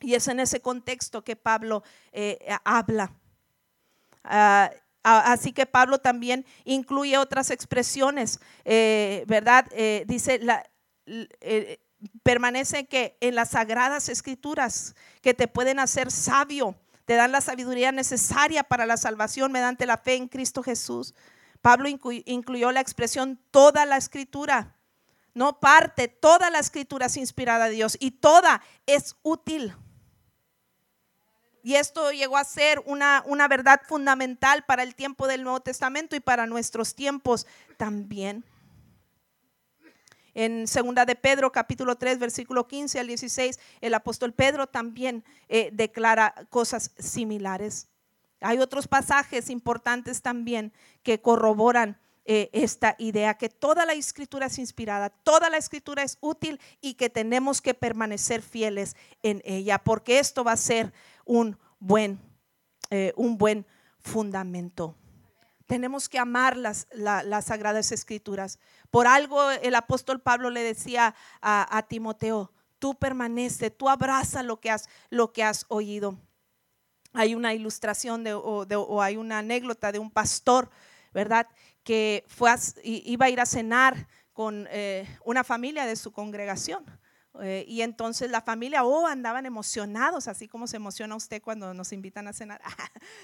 [0.00, 3.12] Y es en ese contexto que Pablo eh, habla.
[4.24, 4.70] Ah,
[5.02, 9.66] así que Pablo también incluye otras expresiones, eh, ¿verdad?
[9.72, 10.64] Eh, dice, la,
[12.22, 17.92] permanece que en las sagradas escrituras que te pueden hacer sabio, te dan la sabiduría
[17.92, 21.14] necesaria para la salvación mediante la fe en Cristo Jesús.
[21.60, 24.76] Pablo incluyó la expresión toda la escritura,
[25.34, 29.74] no parte, toda la escritura es inspirada de Dios y toda es útil.
[31.62, 36.16] Y esto llegó a ser una, una verdad fundamental para el tiempo del Nuevo Testamento
[36.16, 37.46] y para nuestros tiempos
[37.76, 38.44] también.
[40.34, 45.70] En segunda de Pedro, capítulo 3, versículo 15 al 16, el apóstol Pedro también eh,
[45.72, 47.88] declara cosas similares.
[48.40, 50.72] Hay otros pasajes importantes también
[51.02, 56.18] que corroboran eh, esta idea, que toda la escritura es inspirada, toda la escritura es
[56.20, 60.92] útil y que tenemos que permanecer fieles en ella, porque esto va a ser
[61.24, 62.20] un buen,
[62.90, 63.66] eh, un buen
[64.00, 64.96] fundamento.
[65.66, 68.58] Tenemos que amar las, las sagradas escrituras.
[68.90, 74.70] Por algo el apóstol Pablo le decía a, Timoteo, tú permanece, tú abraza lo que
[74.70, 76.18] has, lo que has oído.
[77.14, 80.68] Hay una ilustración o, hay una anécdota de un pastor,
[81.14, 81.48] ¿verdad?
[81.84, 82.50] Que fue
[82.84, 86.84] iba a ir a cenar con eh, una familia de su congregación.
[87.40, 91.92] Eh, y entonces la familia, oh, andaban emocionados, así como se emociona usted cuando nos
[91.92, 92.60] invitan a cenar.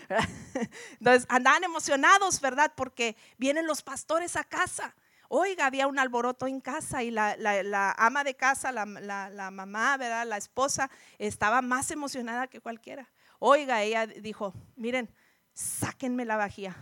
[0.98, 2.72] entonces andaban emocionados, ¿verdad?
[2.74, 4.94] Porque vienen los pastores a casa.
[5.28, 10.26] Oiga, había un alboroto en casa y la, ama de casa, la, mamá, ¿verdad?
[10.26, 13.10] La esposa estaba más emocionada que cualquiera.
[13.38, 15.14] Oiga, ella dijo, miren,
[15.52, 16.76] sáquenme la vajilla.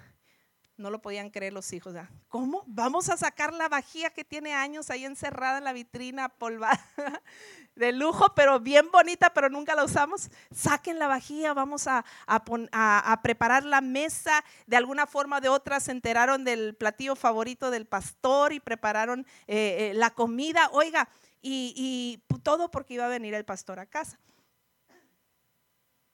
[0.76, 1.94] No lo podían creer los hijos.
[2.28, 2.62] ¿Cómo?
[2.66, 6.78] Vamos a sacar la vajilla que tiene años ahí encerrada en la vitrina, polvada,
[7.76, 10.28] de lujo, pero bien bonita, pero nunca la usamos.
[10.54, 12.04] Saquen la vajilla, vamos a,
[13.22, 14.44] preparar la mesa.
[14.66, 19.26] De alguna forma o de otra se enteraron del platillo favorito del pastor y prepararon
[19.46, 20.68] eh, eh, la comida.
[20.72, 21.08] Oiga,
[21.40, 24.18] y, y todo porque iba a venir el pastor a casa.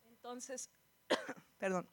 [0.04, 0.70] Entonces,
[1.58, 1.88] perdón.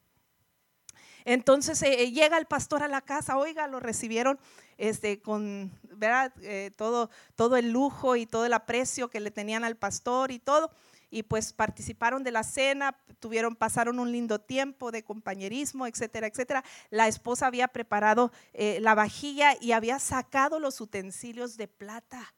[1.26, 4.40] Entonces eh, llega el pastor a la casa, oiga, lo recibieron
[4.78, 6.34] este, con ¿verdad?
[6.42, 10.40] Eh, todo, todo el lujo y todo el aprecio que le tenían al pastor y
[10.40, 10.72] todo.
[11.12, 16.64] Y pues participaron de la cena, tuvieron, pasaron un lindo tiempo de compañerismo, etcétera, etcétera.
[16.92, 22.34] La esposa había preparado eh, la vajilla y había sacado los utensilios de plata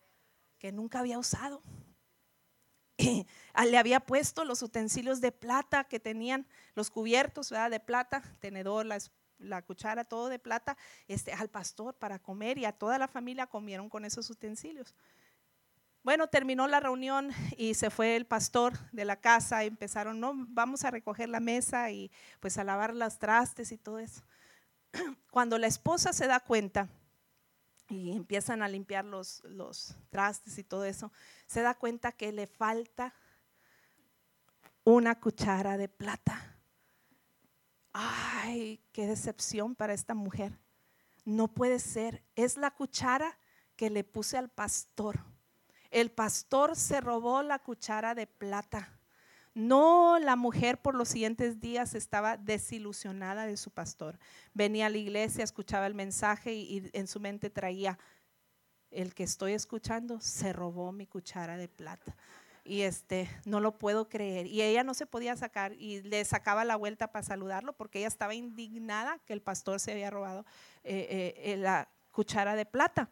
[0.58, 1.62] que nunca había usado.
[3.66, 9.62] le había puesto los utensilios de plata que tenían, los cubiertos de plata, tenedor, la,
[9.62, 13.90] cuchara, todo de plata, este, al pastor para comer y a toda la familia comieron
[13.90, 14.96] con esos utensilios.
[16.04, 20.84] Bueno, terminó la reunión y se fue el pastor de la casa empezaron, no, vamos
[20.84, 24.24] a recoger la mesa y pues a lavar las trastes y todo eso.
[25.32, 26.90] Cuando la esposa se da cuenta
[27.92, 31.12] y empiezan a limpiar los, los trastes y todo eso,
[31.46, 33.14] se da cuenta que le falta
[34.84, 36.58] una cuchara de plata.
[37.94, 40.58] Ay, qué decepción para esta mujer.
[41.26, 42.24] No puede ser.
[42.36, 43.38] Es la cuchara
[43.76, 45.20] que le puse al pastor.
[45.90, 49.01] El pastor se robó la cuchara de plata.
[49.54, 54.18] No, la mujer por los siguientes días estaba desilusionada de su pastor.
[54.54, 58.00] Venía a la iglesia, escuchaba el mensaje y, en su mente traía,
[58.92, 62.16] el que estoy escuchando se robó mi cuchara de plata
[62.64, 64.48] y este no lo puedo creer.
[64.48, 68.08] Y ella no se podía sacar y le sacaba la vuelta para saludarlo porque ella
[68.08, 70.46] estaba indignada que el pastor se había robado
[70.84, 73.10] eh, eh, la cuchara de plata.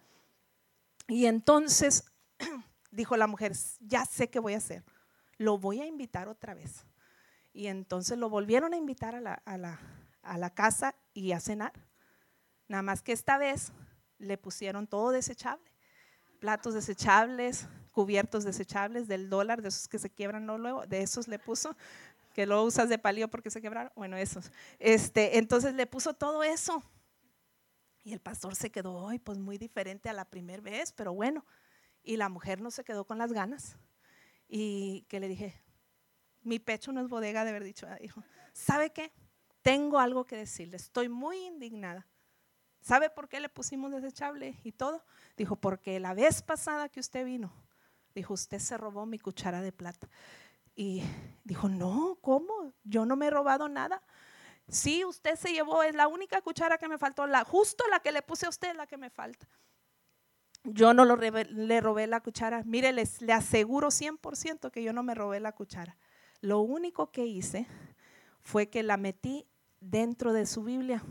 [1.08, 2.06] Y entonces
[2.92, 4.84] dijo la mujer ya sé qué voy a hacer
[5.40, 6.86] lo voy a invitar otra vez
[7.52, 9.80] y entonces lo volvieron a invitar a la, a la,
[10.22, 11.74] a la casa y a cenar
[12.68, 13.72] nada más que esta vez
[14.20, 15.72] le pusieron todo desechable
[16.40, 21.38] platos desechables, cubiertos desechables del dólar, de esos que se quiebran luego, de esos le
[21.38, 21.76] puso,
[22.34, 24.52] que lo usas de palio porque se quebraron, bueno, esos.
[24.80, 26.82] Este, entonces le puso todo eso.
[28.04, 31.46] Y el pastor se quedó hoy, pues muy diferente a la primera vez, pero bueno.
[32.02, 33.78] Y la mujer no se quedó con las ganas.
[34.50, 35.62] Y que le dije,
[36.42, 39.14] mi pecho no es bodega de haber dicho, dijo, ¿sabe qué?
[39.62, 42.06] Tengo algo que decirle, estoy muy indignada.
[42.82, 45.06] ¿Sabe por qué le pusimos desechable y todo?
[45.38, 47.54] Dijo, porque la vez pasada que usted vino,
[48.16, 50.10] Dijo, usted se robó mi cuchara de plata.
[50.76, 51.04] Y
[51.44, 52.74] dijo, no, ¿cómo?
[52.84, 54.02] Yo no me he robado nada.
[54.68, 58.12] Sí, usted se llevó, es la única cuchara que me faltó, la, justo la que
[58.12, 59.48] le puse a usted, la que me falta.
[60.72, 62.64] Yo no le robé la cuchara.
[62.64, 65.98] Mire, les, le aseguro 100% que yo no me robé la cuchara.
[66.42, 67.68] Lo único que hice
[68.42, 69.46] fue que la metí
[69.80, 71.04] dentro de su Biblia.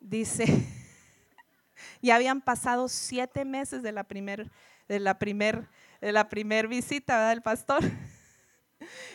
[0.00, 0.44] Dice,
[2.02, 4.50] ya habían pasado siete meses de la primer,
[4.88, 5.68] de la primer,
[6.00, 7.82] de la primer visita del pastor.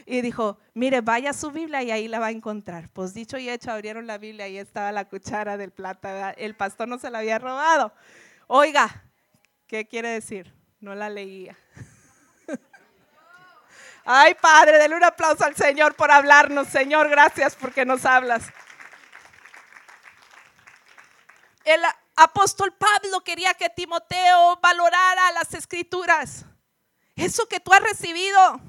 [0.05, 2.89] Y dijo, mire, vaya a su Biblia y ahí la va a encontrar.
[2.89, 6.31] Pues dicho y hecho, abrieron la Biblia y estaba la cuchara del plata.
[6.31, 7.93] El pastor no se la había robado.
[8.47, 9.03] Oiga,
[9.73, 10.53] ¿qué quiere decir?
[10.81, 11.57] No la leía.
[14.05, 16.67] Ay, Padre, denle un aplauso al Señor por hablarnos.
[16.67, 18.43] Señor, gracias porque nos hablas.
[21.65, 21.81] El
[22.15, 26.45] apóstol Pablo quería que Timoteo valorara las escrituras.
[27.15, 28.61] Eso que tú has recibido.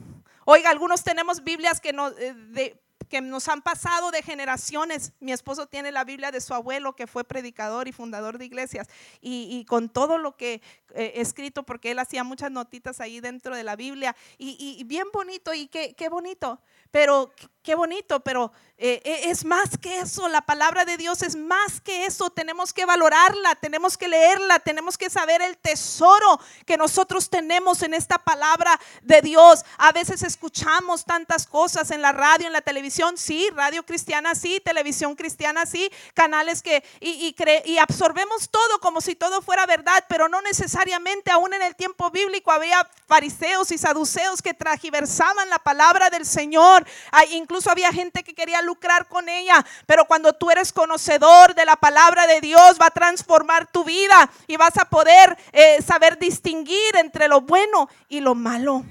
[0.47, 2.83] Oiga, algunos tenemos Biblias que nos, eh,
[3.15, 5.13] que nos han pasado de generaciones.
[5.21, 8.89] Mi esposo tiene la Biblia de su abuelo, que fue predicador y fundador de iglesias,
[9.21, 10.61] y, con todo lo que
[10.93, 15.07] he eh, escrito, porque él hacía muchas notitas ahí dentro de la Biblia, y, bien
[15.13, 17.33] bonito, y qué, qué bonito, pero
[17.65, 21.81] qué bonito, pero eh, eh, es más que eso, la palabra de Dios es más
[21.81, 27.31] que eso, tenemos que valorarla, tenemos que leerla, tenemos que saber el tesoro que nosotros
[27.31, 29.65] tenemos en esta palabra de Dios.
[29.79, 34.61] A veces escuchamos tantas cosas en la radio, en la televisión, sí, radio cristiana, sí,
[34.65, 40.29] televisión cristiana, sí, canales que, y, y absorbemos todo como si todo fuera verdad, pero
[40.29, 46.11] no necesariamente, aún en el tiempo bíblico había fariseos y saduceos que tragiversaban la palabra
[46.11, 46.87] del Señor,
[47.33, 51.77] incluso había gente que quería lucrar con ella, pero cuando tú eres conocedor de la
[51.77, 56.97] palabra de Dios, va a transformar tu vida y vas a poder eh, saber distinguir
[56.97, 58.85] entre lo bueno y lo malo.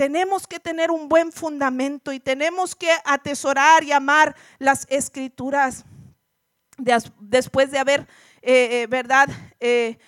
[0.00, 5.84] Tenemos que tener un buen fundamento y tenemos que atesorar y amar las escrituras.
[7.18, 8.08] Después de haber,
[8.40, 9.28] eh, eh, ¿verdad?
[9.60, 9.98] Eh,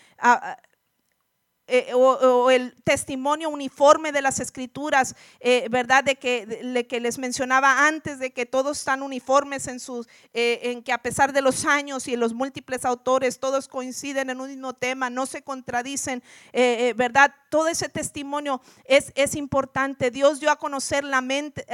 [1.95, 6.05] o, el testimonio uniforme de las escrituras, eh, ¿verdad?
[6.05, 10.83] De que, que les mencionaba antes, de que todos están uniformes en, sus, eh, en
[10.83, 14.75] que a pesar de los años y los múltiples autores, todos coinciden en un mismo
[14.75, 17.35] tema, no se contradicen, ¿verdad?
[17.51, 20.11] Todo ese testimonio es, es importante.
[20.11, 21.65] Dios dio a conocer la mente,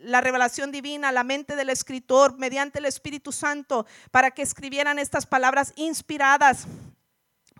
[0.00, 5.26] la revelación divina, la mente del escritor mediante el Espíritu Santo para que escribieran estas
[5.26, 6.66] palabras inspiradas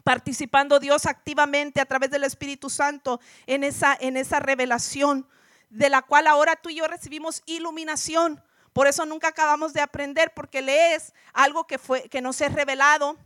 [0.04, 5.26] participando Dios activamente a través del Espíritu Santo en esa, en esa revelación,
[5.70, 8.40] de la cual ahora tú y yo recibimos iluminación.
[8.72, 13.16] Por eso nunca acabamos de aprender, porque lees algo que, fue, que nos es revelado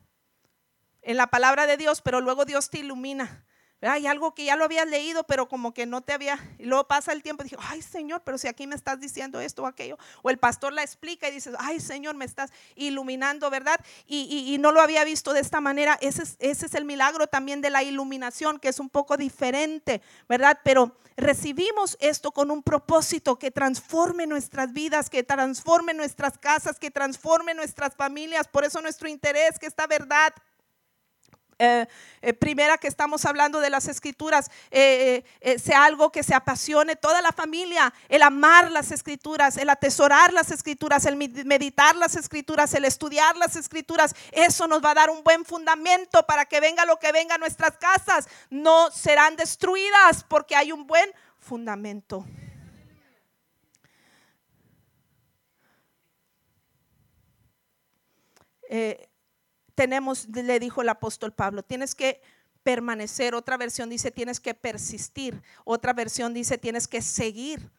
[1.03, 3.45] en la palabra de Dios, pero luego Dios te ilumina.
[3.81, 6.39] Hay algo que ya lo habías leído, pero como que no te había.
[6.59, 9.41] Y luego pasa el tiempo y dije, ay Señor, pero si aquí me estás diciendo
[9.41, 9.99] esto o aquello.
[10.23, 13.79] O el pastor la explica y dices, ay Señor, me estás iluminando, ¿verdad?
[14.07, 15.97] Y, no lo había visto de esta manera.
[16.01, 20.03] Ese es, ese es el milagro también de la iluminación, que es un poco diferente,
[20.29, 20.59] ¿verdad?
[20.65, 26.91] Pero recibimos esto con un propósito que transforme nuestras vidas, que transforme nuestras casas, que
[26.91, 28.49] transforme nuestras familias.
[28.49, 30.33] Por eso nuestro interés, que esta verdad
[31.61, 31.87] eh,
[32.23, 35.25] eh, primera que estamos hablando de las escrituras, eh,
[35.61, 40.53] sea algo que se apasione toda la familia, el amar las escrituras, el atesorar las
[40.53, 45.25] escrituras, el meditar las escrituras, el estudiar las escrituras, eso nos va a dar un
[45.25, 50.55] buen fundamento para que venga lo que venga a nuestras casas, no serán destruidas porque
[50.55, 52.25] hay un buen fundamento.
[59.79, 62.21] Tenemos, le dijo el apóstol Pablo, tienes que
[62.65, 67.71] permanecer, otra versión dice tienes que persistir, otra versión dice tienes que seguir,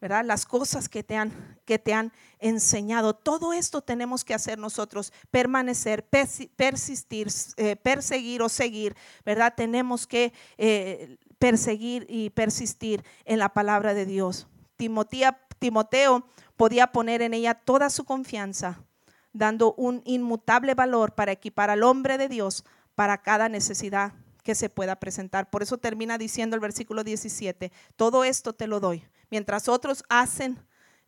[0.00, 0.24] ¿verdad?
[0.24, 3.14] Las cosas que te han, que te han enseñado.
[3.14, 6.08] Todo esto tenemos que hacer nosotros, permanecer,
[6.54, 9.52] persistir, eh, perseguir o seguir, ¿verdad?
[9.56, 14.46] Tenemos que eh, perseguir y persistir en la palabra de Dios.
[14.76, 16.24] Timoteo
[16.56, 18.84] podía poner en ella toda su confianza
[19.32, 22.64] dando un inmutable valor para equipar al hombre de Dios
[22.94, 24.12] para cada necesidad
[24.42, 25.50] que se pueda presentar.
[25.50, 29.04] Por eso termina diciendo el versículo 17, todo esto te lo doy.
[29.30, 30.58] Mientras otros hacen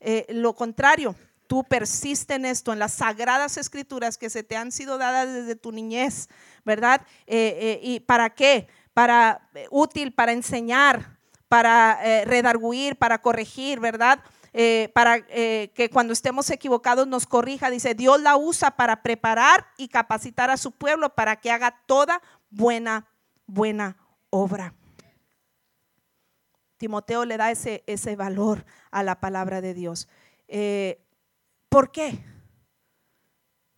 [0.05, 1.15] eh, lo contrario,
[1.47, 5.55] tú persiste en esto, en las sagradas escrituras que se te han sido dadas desde
[5.55, 6.29] tu niñez,
[6.65, 7.03] ¿verdad?
[7.27, 8.67] Eh, eh, ¿Y para qué?
[8.95, 11.19] Para útil, para enseñar,
[11.49, 14.21] para redarguir, para corregir, ¿verdad?
[14.55, 17.71] Eh, para eh, que cuando estemos equivocados nos corrija.
[17.71, 22.21] Dice, Dios la usa para preparar y capacitar a su pueblo para que haga toda
[22.51, 23.09] buena,
[23.47, 23.97] buena
[24.29, 24.75] obra.
[26.77, 30.09] Timoteo le da ese, ese valor a la palabra de Dios.
[30.49, 31.01] Eh,
[31.69, 32.19] ¿Por qué?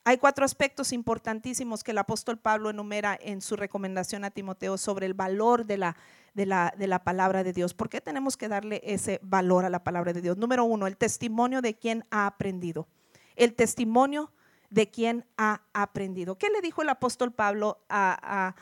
[0.05, 5.07] Hay cuatro aspectos importantísimos que el apóstol Pablo enumera en su recomendación a Timoteo sobre
[5.07, 5.97] el valor de la,
[6.35, 7.75] de la, de la palabra de Dios.
[7.75, 10.37] ¿Por qué tenemos que darle ese valor a la palabra de Dios?
[10.37, 12.89] Número uno, el testimonio de quien ha aprendido.
[13.37, 14.33] El testimonio
[14.71, 16.37] de quien ha aprendido.
[16.37, 18.55] ¿Qué le dijo el apóstol Pablo a,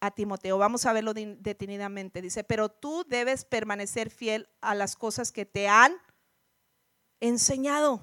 [0.00, 0.56] a, Timoteo?
[0.58, 2.22] Vamos a verlo detenidamente.
[2.22, 5.94] Dice, pero tú debes permanecer fiel a las cosas que te han
[7.18, 8.02] enseñado.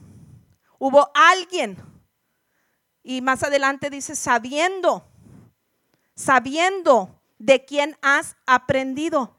[0.80, 1.78] Hubo alguien
[3.04, 5.06] y más adelante dice, sabiendo,
[6.16, 9.38] sabiendo de quién has aprendido,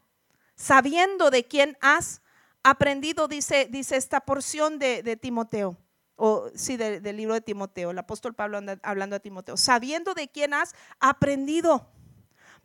[0.56, 2.20] sabiendo de quién has
[2.62, 5.78] aprendido, dice, dice esta porción de, Timoteo,
[6.14, 10.52] o sí, del libro de Timoteo, el apóstol Pablo hablando a Timoteo, sabiendo de quién
[10.52, 11.90] has aprendido.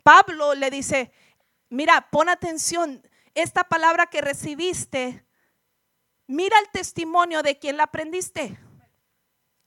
[0.04, 1.14] Pablo le dice,
[1.70, 3.02] mira, pon atención,
[3.34, 5.26] esta palabra que recibiste,
[6.28, 8.60] mira el testimonio de quién la aprendiste.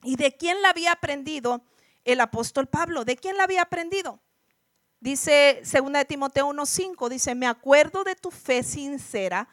[0.03, 1.63] ¿Y de quién la había aprendido
[2.03, 3.05] el apóstol Pablo?
[3.05, 4.21] ¿De quién la había aprendido?
[5.03, 9.49] Dice 2 de Timoteo 1:5, dice, "Me acuerdo de tu fe sincera."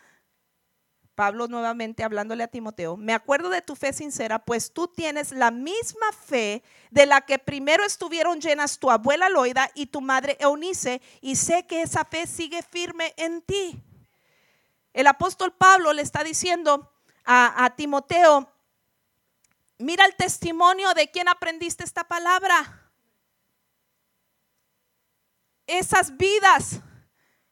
[1.16, 5.50] Pablo nuevamente hablándole a Timoteo, "Me acuerdo de tu fe sincera, pues tú tienes la
[5.50, 11.02] misma fe de la que primero estuvieron llenas tu abuela Loida y tu madre Eunice,
[11.20, 13.82] y sé que esa fe sigue firme en ti."
[14.92, 16.92] El apóstol Pablo le está diciendo
[17.24, 18.48] a, a Timoteo,
[19.78, 22.79] Mira el testimonio de quien aprendiste esta palabra.
[25.70, 26.80] Esas vidas,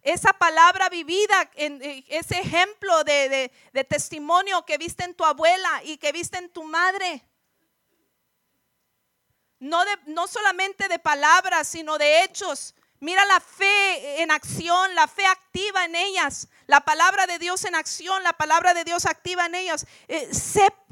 [0.02, 3.52] esa palabra vivida, eh, ese ejemplo de,
[3.88, 7.24] testimonio que viste en tu abuela y que viste en tu madre.
[9.60, 12.74] No, de, no solamente de palabras, sino de hechos.
[12.98, 17.76] Mira la fe en acción, la fe activa en ellas, la palabra de Dios en
[17.76, 19.86] acción, la palabra de Dios activa en ellas.
[20.08, 20.28] Eh,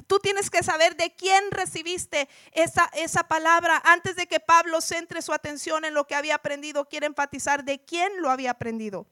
[0.07, 3.81] tú tienes que saber de quién recibiste esa, esa palabra.
[3.85, 7.79] Antes de que Pablo centre su atención en lo que había aprendido, quiere enfatizar de
[7.85, 9.07] quién lo había aprendido.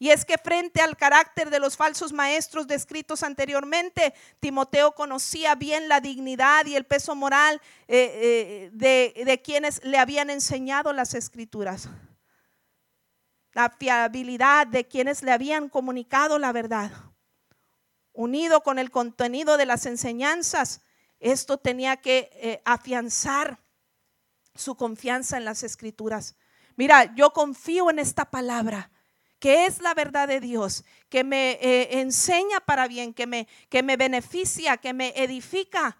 [0.00, 5.88] Y es que frente al carácter de los falsos maestros descritos anteriormente, Timoteo conocía bien
[5.88, 11.14] la dignidad y el peso moral eh, eh, de, de quienes le habían enseñado las
[11.14, 11.88] escrituras
[13.58, 16.92] la fiabilidad de quienes le habían comunicado la verdad.
[18.18, 20.80] Unido con el contenido de las enseñanzas,
[21.20, 23.60] esto tenía que eh, afianzar
[24.56, 26.34] su confianza en las escrituras.
[26.74, 28.90] Mira, yo confío en esta palabra
[29.38, 33.84] que es la verdad de Dios, que me eh, enseña para bien, que me, que
[33.84, 35.96] me beneficia, que me edifica,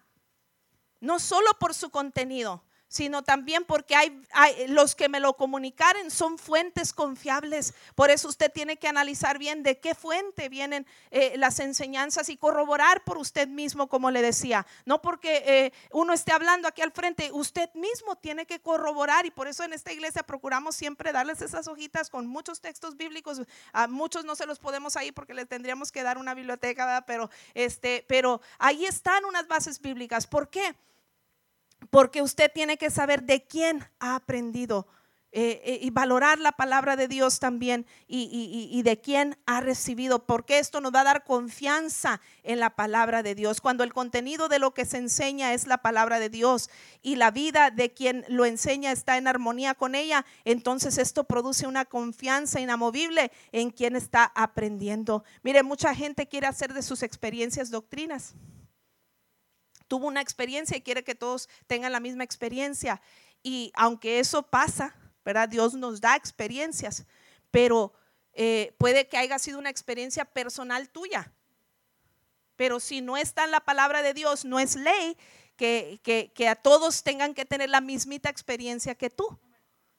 [0.99, 4.21] no solo por su contenido, sino también porque hay,
[4.67, 7.75] los que me lo comunicaren son fuentes confiables.
[7.95, 12.35] Por eso usted tiene que analizar bien de qué fuente vienen eh, las enseñanzas y
[12.35, 14.65] corroborar por usted mismo, como le decía.
[14.85, 19.31] No porque eh, uno esté hablando aquí al frente, usted mismo tiene que corroborar y
[19.31, 23.41] por eso en esta iglesia procuramos siempre darles esas hojitas con muchos textos bíblicos.
[23.71, 27.29] A muchos no se los podemos ahí porque les tendríamos que dar una biblioteca, pero
[27.53, 30.25] este, pero ahí están unas bases bíblicas.
[30.25, 30.75] ¿Por qué?
[31.89, 34.87] Porque usted tiene que saber de quién ha aprendido
[35.31, 40.57] eh, eh, y valorar la palabra de Dios también y, de quién ha recibido, porque
[40.57, 43.61] esto nos va a dar confianza en la palabra de Dios.
[43.61, 46.71] Cuando el contenido de lo que se enseña es la palabra de Dios
[47.03, 51.67] y la vida de quien lo enseña está en armonía con ella, entonces esto produce
[51.67, 55.23] una confianza inamovible en quien está aprendiendo.
[55.43, 58.33] Mire, mucha gente quiere hacer de sus experiencias doctrinas
[59.89, 63.01] tuvo una experiencia y quiere que todos tengan la misma experiencia.
[63.43, 65.49] Y aunque eso pasa, ¿verdad?
[65.49, 67.05] Dios nos da experiencias,
[67.51, 67.91] pero
[68.33, 71.33] eh, puede que haya sido una experiencia personal tuya.
[72.55, 75.17] Pero si no está en la palabra de Dios, no es ley
[75.57, 75.99] que,
[76.33, 79.37] que a todos tengan que tener la mismita experiencia que tú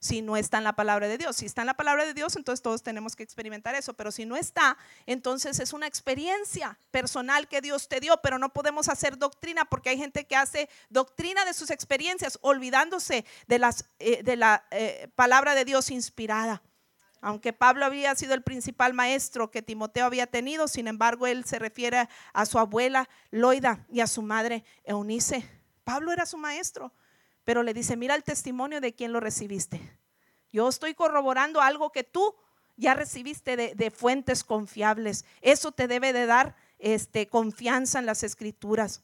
[0.01, 1.37] si no está en la palabra de Dios.
[1.37, 4.25] Si está en la palabra de Dios, entonces todos tenemos que experimentar eso, pero si
[4.25, 4.77] no está,
[5.07, 9.91] entonces es una experiencia personal que Dios te dio, pero no podemos hacer doctrina porque
[9.91, 15.67] hay gente que hace doctrina de sus experiencias, olvidándose de, eh, la eh, palabra de
[15.67, 16.63] Dios inspirada.
[17.21, 21.59] Aunque Pablo había sido el principal maestro que Timoteo había tenido, sin embargo, él se
[21.59, 25.47] refiere a su abuela Loida y a su madre Eunice.
[25.85, 26.95] Pablo era su maestro
[27.51, 29.81] pero le dice, mira el testimonio de quien lo recibiste.
[30.53, 32.37] Yo estoy corroborando algo que tú
[32.77, 35.25] ya recibiste de, fuentes confiables.
[35.41, 39.03] Eso te debe de dar este, confianza en las escrituras.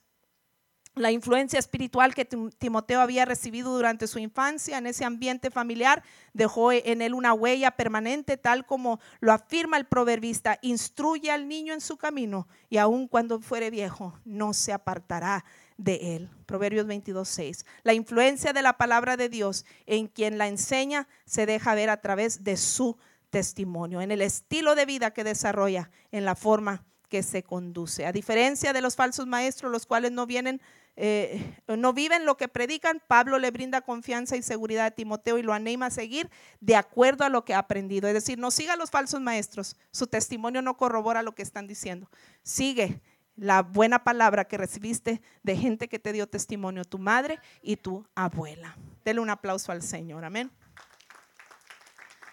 [0.94, 6.70] la influencia espiritual que Timoteo había recibido durante su infancia en ese ambiente familiar dejó
[6.70, 11.80] en él una huella permanente, tal como lo afirma el proverbista, instruye al niño en
[11.80, 15.44] su camino y aun cuando fuere viejo no se apartará
[15.77, 16.31] de él.
[16.47, 17.66] Proverbios 22, 6.
[17.83, 22.01] La influencia de la palabra de Dios en quien la enseña se deja ver a
[22.01, 22.97] través de su
[23.31, 28.07] testimonio, en el estilo de vida que desarrolla, en la forma que se conduce.
[28.07, 30.61] A diferencia de los falsos maestros, los cuales no vienen
[30.99, 35.43] eh, no viven lo que predican, Pablo le brinda confianza y seguridad a Timoteo y
[35.43, 38.09] lo anima a seguir de acuerdo a lo que ha aprendido.
[38.09, 41.66] Es decir, no siga a los falsos maestros, su testimonio no corrobora lo que están
[41.66, 42.11] diciendo.
[42.43, 43.03] Sigue
[43.37, 48.05] la buena palabra que recibiste de gente que te dio testimonio, tu madre y tu
[48.14, 48.76] abuela.
[49.05, 50.51] Dele un aplauso al Señor, amén.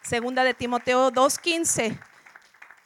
[0.02, 2.00] Segunda de Timoteo 2.15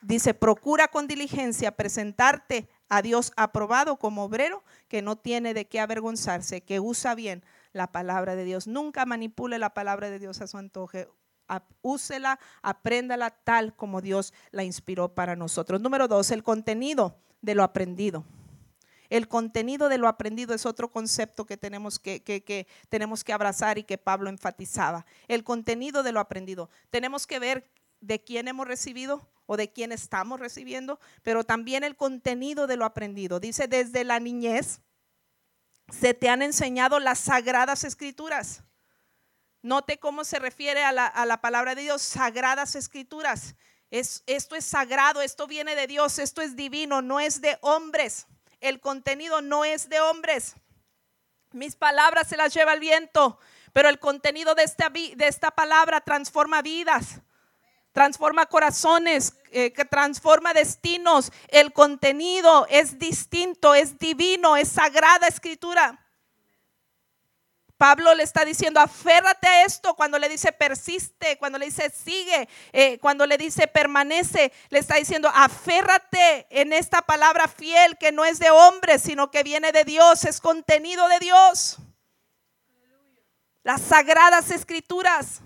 [0.01, 5.79] dice, procura con diligencia presentarte a Dios aprobado como obrero que no tiene de qué
[5.79, 7.43] avergonzarse, que usa bien
[7.73, 8.67] la palabra de Dios.
[8.67, 11.07] Nunca manipule la palabra de Dios a su antoje.
[11.81, 15.81] Úsela, apréndala tal como Dios la inspiró para nosotros.
[15.81, 18.23] Número dos, el contenido de lo aprendido.
[19.09, 23.77] El contenido de lo aprendido es otro concepto que tenemos que, que, tenemos que abrazar
[23.77, 25.05] y que Pablo enfatizaba.
[25.27, 26.69] El contenido de lo aprendido.
[26.89, 27.69] Tenemos que ver
[28.01, 32.83] de quién hemos recibido o de quién estamos recibiendo, pero también el contenido de lo
[32.83, 33.39] aprendido.
[33.39, 34.81] Dice, desde la niñez
[35.89, 38.63] se te han enseñado las sagradas escrituras.
[39.61, 43.55] Note cómo se refiere a la, palabra de Dios, sagradas escrituras.
[43.89, 48.27] Es, esto es sagrado, esto viene de Dios, esto es divino, no es de hombres.
[48.59, 50.55] El contenido no es de hombres.
[51.51, 53.39] Mis palabras se las lleva el viento,
[53.73, 57.21] pero el contenido de esta, de esta palabra transforma vidas
[57.97, 61.31] transforma corazones, eh, que transforma destinos.
[61.47, 66.06] El contenido es distinto, es divino, es sagrada escritura.
[67.77, 72.49] Pablo le está diciendo, aférrate a esto cuando le dice persiste, cuando le dice sigue,
[72.73, 78.25] eh, cuando le dice permanece, le está diciendo, aférrate en esta palabra fiel que no
[78.25, 81.77] es de hombre, sino que viene de Dios, es contenido de Dios.
[83.63, 85.41] Las sagradas escrituras.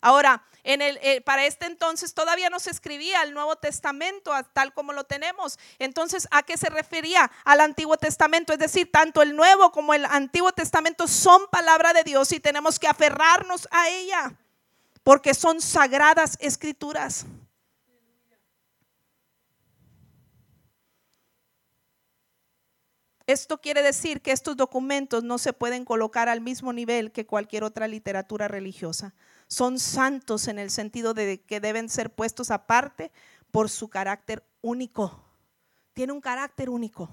[0.00, 5.04] Ahora, eh, para este entonces todavía no se escribía el Nuevo Testamento tal como lo
[5.04, 5.58] tenemos.
[5.78, 8.52] Entonces, ¿a qué se refería al Antiguo Testamento?
[8.52, 12.78] Es decir, tanto el Nuevo como el Antiguo Testamento son palabra de Dios y tenemos
[12.78, 14.34] que aferrarnos a ella
[15.02, 17.26] porque son sagradas escrituras.
[23.26, 27.62] Esto quiere decir que estos documentos no se pueden colocar al mismo nivel que cualquier
[27.62, 29.14] otra literatura religiosa
[29.50, 33.10] son santos en el sentido de que deben ser puestos aparte
[33.50, 35.24] por su carácter único.
[35.92, 37.10] Tiene un carácter único.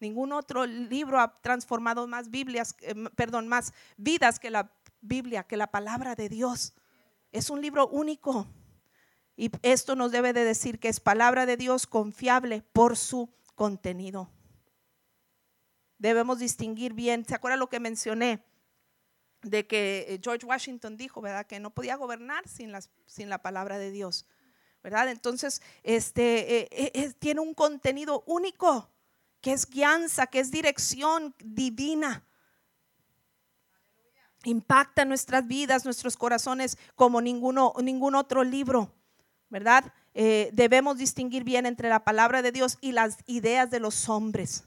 [0.00, 4.72] Ningún otro libro ha transformado más Biblias, eh, perdón, más vidas que la
[5.02, 6.74] Biblia, que la palabra de Dios.
[7.30, 8.46] Es un libro único.
[9.36, 14.30] Y esto nos debe de decir que es palabra de Dios confiable por su contenido.
[15.98, 17.26] Debemos distinguir bien.
[17.26, 18.42] ¿Se acuerda lo que mencioné?
[19.50, 21.46] De que eh, George Washington dijo, ¿verdad?
[21.46, 24.26] Que no podía gobernar sin, las, sin la palabra de Dios,
[24.82, 25.08] ¿verdad?
[25.08, 28.90] Entonces, este, eh, eh, tiene un contenido único,
[29.40, 32.24] que es guianza, que es dirección divina.
[34.44, 38.92] Impacta nuestras vidas, nuestros corazones como ninguno, ningún otro libro,
[39.48, 39.92] ¿verdad?
[40.52, 44.64] debemos distinguir bien entre la palabra de Dios y las ideas de los hombres,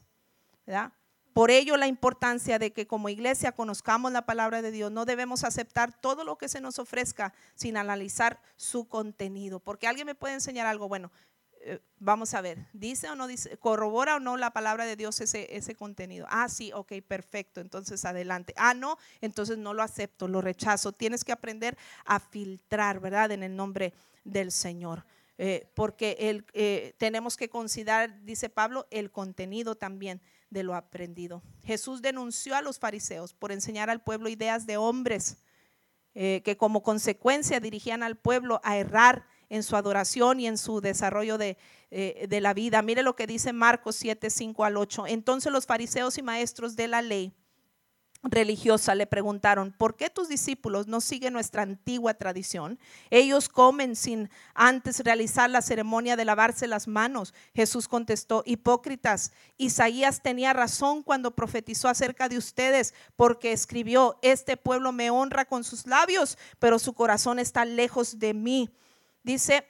[0.67, 0.93] ¿verdad?
[1.39, 4.91] Por ello la importancia de que como iglesia conozcamos la palabra de Dios.
[4.91, 9.61] No debemos aceptar todo lo que se nos ofrezca sin analizar su contenido.
[9.61, 11.13] Porque alguien me puede enseñar algo, bueno,
[11.61, 15.21] eh, vamos a ver, dice o no dice, corrobora o no la palabra de Dios
[15.21, 16.27] ese, ese contenido.
[16.29, 18.53] Ah, sí, ok, perfecto, entonces adelante.
[18.57, 20.91] Ah, no, entonces no lo acepto, lo rechazo.
[20.91, 23.31] Tienes que aprender a filtrar, ¿verdad?
[23.31, 23.93] En el nombre
[24.25, 25.05] del Señor.
[25.37, 31.43] Eh, porque el, eh, tenemos que considerar, dice Pablo, el contenido también de lo aprendido.
[31.63, 35.37] Jesús denunció a los fariseos por enseñar al pueblo ideas de hombres
[36.15, 40.81] eh, que como consecuencia dirigían al pueblo a errar en su adoración y en su
[40.81, 41.57] desarrollo de,
[41.91, 42.81] eh, de la vida.
[42.81, 45.07] Mire lo que dice Marcos 7, 5 al 8.
[45.07, 47.33] Entonces los fariseos y maestros de la ley
[48.23, 52.77] religiosa le preguntaron, ¿por qué tus discípulos no siguen nuestra antigua tradición?
[53.09, 57.33] Ellos comen sin antes realizar la ceremonia de lavarse las manos.
[57.53, 64.91] Jesús contestó, hipócritas, Isaías tenía razón cuando profetizó acerca de ustedes, porque escribió, este pueblo
[64.91, 68.69] me honra con sus labios, pero su corazón está lejos de mí.
[69.23, 69.65] Dice,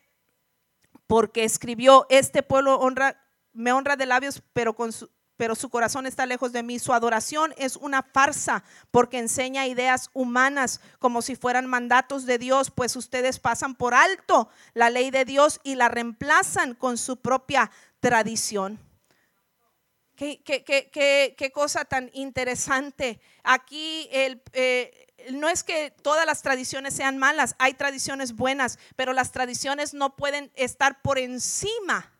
[1.06, 3.24] porque escribió, este pueblo honra,
[3.54, 5.10] me honra de labios, pero con su,
[5.40, 6.80] pero su corazón está lejos de mí.
[6.80, 12.72] Su adoración es una farsa porque enseña ideas humanas como si fueran mandatos de Dios,
[12.72, 17.72] pues ustedes pasan por alto la ley de Dios y la reemplazan con su propia
[18.02, 18.80] tradición.
[20.18, 23.22] Qué, cosa tan interesante.
[23.42, 29.32] Aquí eh, no es que todas las tradiciones sean malas, hay tradiciones buenas, pero las
[29.32, 32.19] tradiciones no pueden estar por encima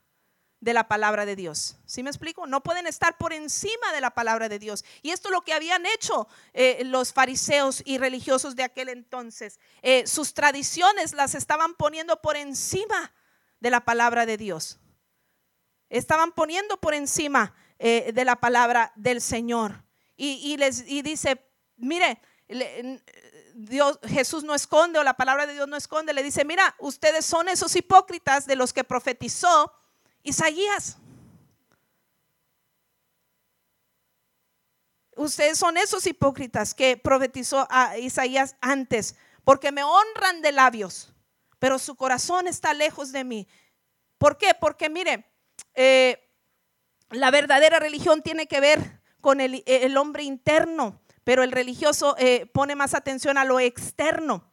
[0.62, 1.78] de la palabra de Dios.
[1.86, 2.46] ¿Sí me explico?
[2.46, 4.84] No pueden estar por encima de la palabra de Dios.
[5.02, 9.60] Y esto es lo que habían hecho eh, los fariseos y religiosos de aquel entonces.
[9.82, 13.14] Eh, sus tradiciones las estaban poniendo por encima
[13.60, 14.80] de la palabra de Dios.
[15.90, 19.84] Estaban poniendo por encima eh, de la palabra del Señor.
[20.22, 21.42] Y, les, y dice,
[21.78, 22.20] mire,
[23.56, 27.26] Dios, Jesús no esconde o la palabra de Dios no esconde, le dice, mira, ustedes
[27.26, 29.79] son esos hipócritas de los que profetizó
[30.30, 30.98] Isaías.
[35.16, 41.14] Ustedes son esos hipócritas que profetizó a Isaías antes, porque me honran de labios,
[41.60, 43.48] pero su corazón está lejos de mí.
[44.18, 44.54] ¿Por qué?
[44.58, 45.30] Porque mire,
[45.74, 46.30] eh,
[47.10, 52.76] la verdadera religión tiene que ver con el, hombre interno, pero el religioso eh, pone
[52.76, 54.49] más atención a lo externo.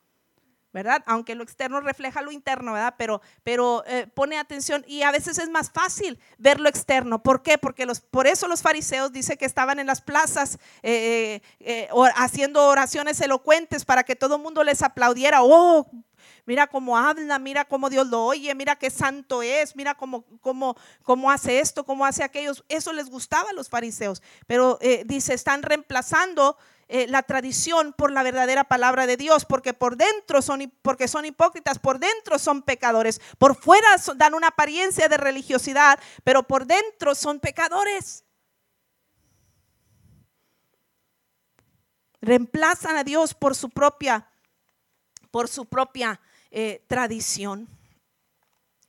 [0.77, 1.03] ¿Verdad?
[1.07, 2.97] Aunque lo externo refleja lo interno, ¿verdad?
[2.99, 7.23] Pero, pero eh, pone atención y a veces es más fácil ver lo externo.
[7.23, 7.57] ¿Por qué?
[7.57, 12.63] Porque los, por eso los fariseos dice que estaban en las plazas eh, eh, haciendo
[12.67, 15.39] oraciones elocuentes para que todo el mundo les aplaudiera.
[15.43, 15.91] Oh,
[16.45, 20.77] mira cómo habla, mira cómo Dios lo oye, mira qué santo es, mira cómo, cómo,
[21.03, 22.53] cómo hace esto, cómo hace aquello.
[22.69, 24.23] Eso les gustaba a los fariseos.
[24.47, 26.59] Pero dice, están reemplazando
[26.89, 31.25] eh, la tradición por la verdadera palabra de Dios, porque por dentro son, porque son
[31.25, 37.17] hipócritas, por dentro son pecadores, por fuera dan una apariencia de religiosidad, pero por dentro
[37.17, 38.25] son pecadores.
[42.21, 44.29] Reemplazan a Dios por su propia,
[45.33, 46.21] por su propia
[46.53, 47.76] eh, tradición.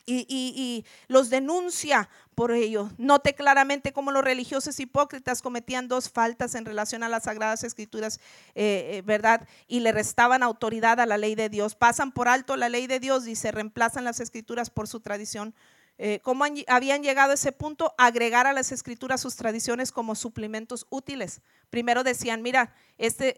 [0.08, 2.90] Y, los denuncia por ello.
[2.98, 8.20] Note claramente cómo los religiosos hipócritas cometían dos faltas en relación a las sagradas escrituras,
[8.54, 9.46] eh, eh, ¿verdad?
[9.66, 11.74] Y le restaban autoridad a la ley de Dios.
[11.74, 15.54] Pasan por alto la ley de Dios y se reemplazan las escrituras por su tradición.
[15.98, 17.94] Eh, ¿Cómo habían llegado a ese punto?
[17.98, 21.40] Agregar a las escrituras sus tradiciones como suplementos útiles.
[21.70, 23.34] Primero decían, mira, este,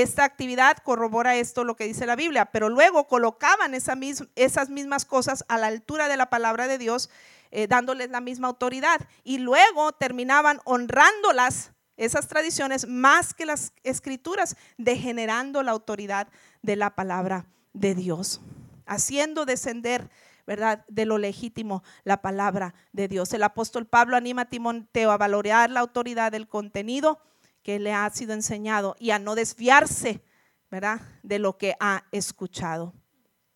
[0.00, 3.98] esta actividad corrobora esto, lo que dice la Biblia, pero luego colocaban esa
[4.36, 7.10] esas mismas cosas a la altura de la palabra de Dios
[7.50, 9.00] eh, dándoles la misma autoridad.
[9.24, 16.28] Y luego terminaban honrándolas, esas tradiciones, más que las escrituras, degenerando la autoridad
[16.60, 18.42] de la palabra de Dios,
[18.84, 20.10] haciendo descender.
[20.46, 20.84] ¿Verdad?
[20.88, 23.32] De lo legítimo, la palabra de Dios.
[23.32, 27.20] El apóstol Pablo anima a Timoteo a valorar la autoridad del contenido
[27.62, 30.22] que le ha sido enseñado y a no desviarse,
[30.70, 31.00] ¿verdad?
[31.22, 32.94] De lo que ha escuchado.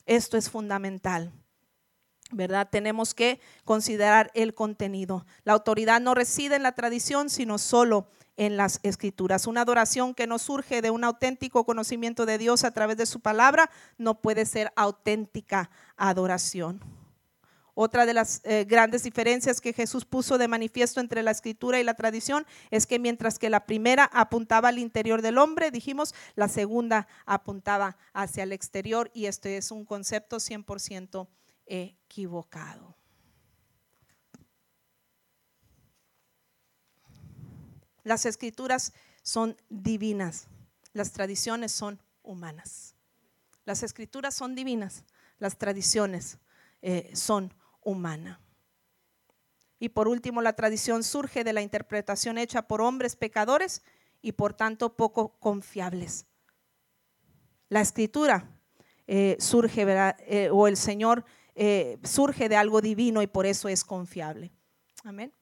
[0.04, 1.32] Esto es fundamental.
[2.32, 2.68] ¿verdad?
[2.70, 5.26] Tenemos que considerar el contenido.
[5.44, 8.08] La autoridad no reside en la tradición, sino solo
[8.40, 9.46] en las escrituras.
[9.46, 13.20] Una adoración que no surge de un auténtico conocimiento de Dios a través de su
[13.20, 16.80] palabra no puede ser auténtica adoración.
[17.74, 21.84] Otra de las eh, grandes diferencias que Jesús puso de manifiesto entre la escritura y
[21.84, 26.48] la tradición es que mientras que la primera apuntaba al interior del hombre, dijimos, la
[26.48, 31.28] segunda apuntaba hacia el exterior y este es un concepto 100%
[31.66, 32.99] equivocado.
[38.04, 38.92] Las escrituras
[39.22, 40.48] son divinas,
[40.92, 42.94] las tradiciones son humanas.
[43.64, 45.04] Las escrituras son divinas,
[45.38, 46.38] las tradiciones
[46.82, 48.38] eh, son humanas.
[49.78, 53.82] Y por último, la tradición surge de la interpretación hecha por hombres pecadores
[54.20, 56.26] y por tanto poco confiables.
[57.68, 58.50] La escritura
[59.06, 59.86] eh, surge,
[60.26, 61.24] eh, o el Señor
[62.02, 64.50] surge de algo divino y por eso es confiable.
[65.04, 65.32] Amén.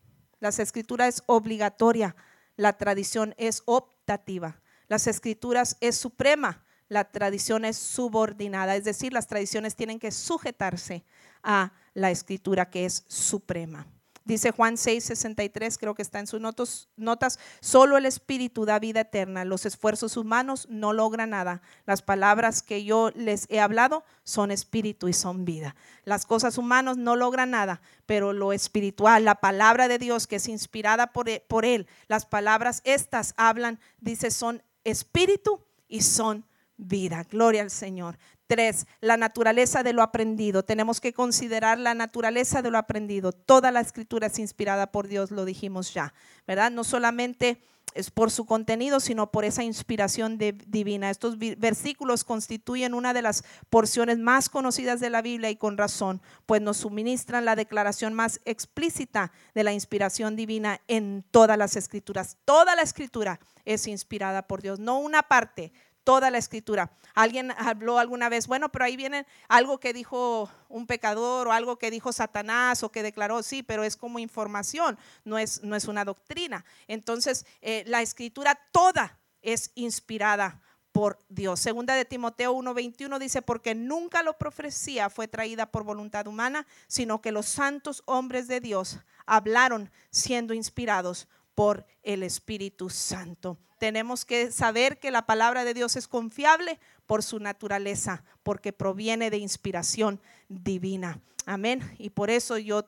[0.40, 2.16] Las escrituras es obligatoria,
[2.58, 4.60] la tradición es optativa.
[4.88, 11.04] Las escrituras es suprema, la tradición es subordinada, es decir, las tradiciones tienen que sujetarse
[11.42, 13.86] a la escritura que es suprema.
[14.28, 19.00] Dice Juan 6, 63, creo que está en sus notas, solo el Espíritu da vida
[19.00, 19.46] eterna.
[19.46, 21.62] Los esfuerzos humanos no logran nada.
[21.86, 25.76] Las palabras que yo les he hablado son espíritu y son vida.
[26.04, 30.48] Las cosas humanas no logran nada, pero lo espiritual, la palabra de Dios que es
[30.48, 36.44] inspirada por, e, por Él, las palabras estas hablan, dice, son espíritu y son
[36.76, 37.24] vida.
[37.30, 38.18] Gloria al Señor.
[38.48, 40.64] Tres, la naturaleza de lo aprendido.
[40.64, 43.32] Tenemos que considerar la naturaleza de lo aprendido.
[43.32, 46.14] Toda la escritura es inspirada por Dios, lo dijimos ya,
[46.46, 46.70] ¿verdad?
[46.70, 47.62] No solamente
[47.94, 51.10] es por su contenido, sino por esa inspiración divina.
[51.10, 56.22] Estos versículos constituyen una de las porciones más conocidas de la Biblia y con razón,
[56.46, 62.38] pues nos suministran la declaración más explícita de la inspiración divina en todas las escrituras.
[62.46, 65.72] Toda la escritura es inspirada por Dios, no una parte,
[66.08, 66.90] toda la escritura.
[67.14, 71.76] Alguien habló alguna vez, bueno, pero ahí viene algo que dijo un pecador o algo
[71.76, 75.84] que dijo Satanás o que declaró, sí, pero es como información, no es, no es
[75.84, 76.64] una doctrina.
[76.86, 81.60] Entonces, eh, la escritura toda es inspirada por Dios.
[81.60, 87.20] Segunda de Timoteo 1:21 dice, porque nunca lo profecía fue traída por voluntad humana, sino
[87.20, 93.58] que los santos hombres de Dios hablaron siendo inspirados por el Espíritu Santo.
[93.78, 99.30] Tenemos que saber que la palabra de Dios es confiable por su naturaleza, porque proviene
[99.30, 101.20] de inspiración divina.
[101.46, 101.82] Amén.
[101.98, 102.84] Y por eso yo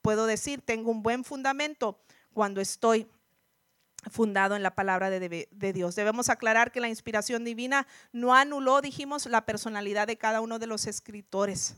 [0.00, 2.00] puedo decir, tengo un buen fundamento
[2.32, 3.06] cuando estoy
[4.10, 5.94] fundado en la palabra de, de, Dios.
[5.94, 10.66] Debemos aclarar que la inspiración divina no anuló, dijimos, la personalidad de cada uno de
[10.66, 11.76] los escritores,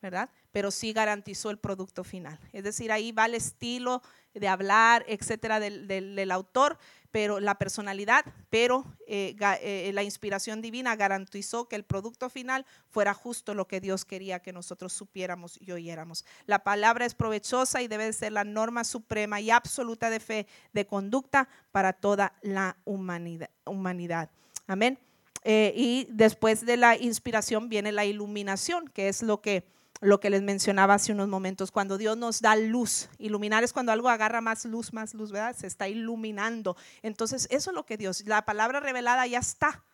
[0.00, 0.30] ¿verdad?
[0.52, 2.38] Pero sí garantizó el producto final.
[2.52, 4.02] Es decir, ahí va el estilo,
[4.34, 6.78] de hablar, etcétera, del, autor,
[7.10, 13.12] pero la personalidad, pero eh, eh, la inspiración divina garantizó que el producto final fuera
[13.12, 16.24] justo lo que Dios quería que nosotros supiéramos y oyéramos.
[16.46, 20.86] La palabra es provechosa y debe ser la norma suprema y absoluta de fe, de
[20.86, 24.30] conducta para toda la humanidad.
[24.68, 24.98] Amén.
[25.42, 29.64] Eh, y después de la inspiración viene la iluminación, que es lo que
[30.00, 33.08] lo que les mencionaba hace unos momentos, cuando Dios nos da luz.
[33.18, 35.54] Iluminar es cuando algo agarra más luz, más luz, ¿verdad?
[35.56, 36.76] Se está iluminando.
[37.02, 39.84] Entonces, eso es lo que Dios, la palabra revelada ya está,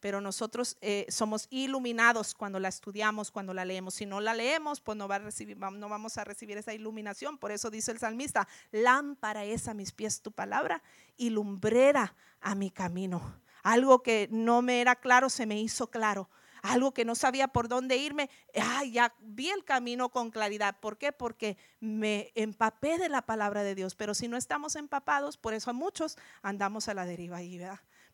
[0.00, 3.94] pero nosotros eh, somos iluminados cuando la estudiamos, cuando la leemos.
[3.94, 7.38] Si no la leemos, pues no, va a recibir, no vamos a recibir esa iluminación.
[7.38, 10.82] Por eso dice el salmista, lámpara es a mis pies tu palabra
[11.16, 13.40] y lumbrera a mi camino.
[13.62, 16.28] Algo que no me era claro se me hizo claro
[16.62, 18.30] algo que no sabía por dónde irme,
[18.90, 20.78] ya vi el camino con claridad.
[20.80, 21.12] ¿Por qué?
[21.12, 23.94] Porque me empapé de la palabra de Dios.
[23.94, 27.40] Pero si no estamos empapados, por eso a muchos andamos a la deriva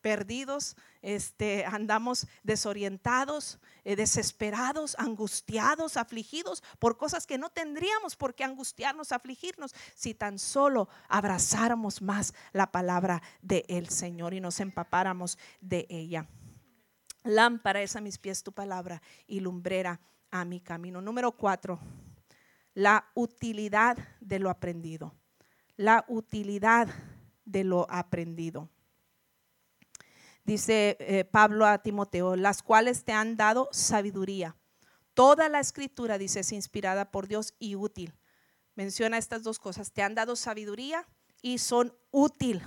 [0.00, 8.44] perdidos, este, andamos desorientados, eh, desesperados, angustiados, afligidos por cosas que no tendríamos por qué
[8.44, 15.86] angustiarnos, afligirnos, si tan solo abrazáramos más la palabra del Señor y nos empapáramos de
[15.88, 16.26] ella.
[17.28, 20.00] Lámpara es a mis pies tu palabra y lumbrera
[20.30, 21.02] a mi camino.
[21.02, 21.78] Número cuatro,
[22.72, 25.14] la utilidad de lo aprendido.
[25.76, 26.88] La utilidad
[27.44, 28.70] de lo aprendido.
[30.42, 34.56] Dice eh, Pablo a Timoteo, las cuales te han dado sabiduría.
[35.12, 38.14] Toda la escritura, dice, es inspirada por Dios y útil.
[38.74, 39.92] Menciona estas dos cosas.
[39.92, 41.06] Te han dado sabiduría
[41.42, 42.62] y son útil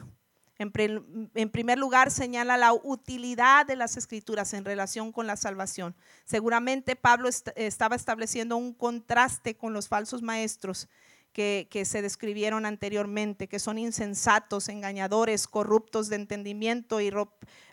[0.62, 5.96] en, primer lugar, señala la utilidad de las escrituras en relación con la salvación.
[6.24, 10.88] Seguramente Pablo estaba estableciendo un contraste con los falsos maestros
[11.34, 17.12] que, se describieron anteriormente, que son insensatos, engañadores, corruptos de entendimiento y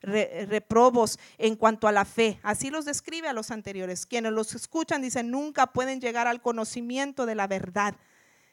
[0.01, 2.39] reprobos en cuanto a la fe.
[2.43, 4.07] Así los describe a los anteriores.
[4.07, 7.97] Quienes los escuchan dicen, nunca pueden llegar al conocimiento de la verdad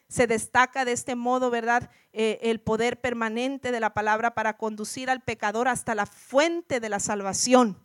[0.08, 1.90] se destaca de este modo, ¿verdad?
[2.14, 6.90] Eh, el poder permanente de la palabra para conducir al pecador hasta la fuente de
[6.90, 7.85] la salvación.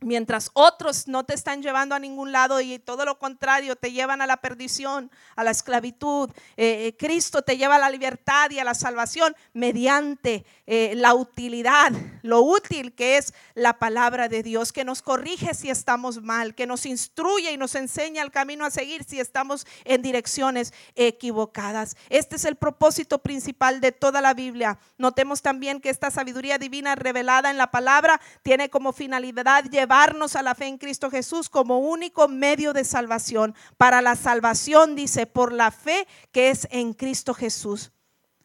[0.00, 4.20] Mientras otros no te están llevando a ningún lado y todo lo contrario, te llevan
[4.20, 6.28] a la perdición, a la esclavitud.
[6.58, 11.14] Eh, eh, Cristo te lleva a la libertad y a la salvación mediante eh, la
[11.14, 16.54] utilidad, lo útil que es la palabra de Dios, que nos corrige si estamos mal,
[16.54, 21.96] que nos instruye y nos enseña el camino a seguir si estamos en direcciones equivocadas.
[22.10, 24.78] Este es el propósito principal de toda la Biblia.
[24.98, 30.34] Notemos también que esta sabiduría divina revelada en la palabra tiene como finalidad llevar llevarnos
[30.34, 33.54] a la fe en Cristo Jesús como único medio de salvación.
[33.76, 37.92] Para la salvación, dice, por la fe que es en Cristo Jesús.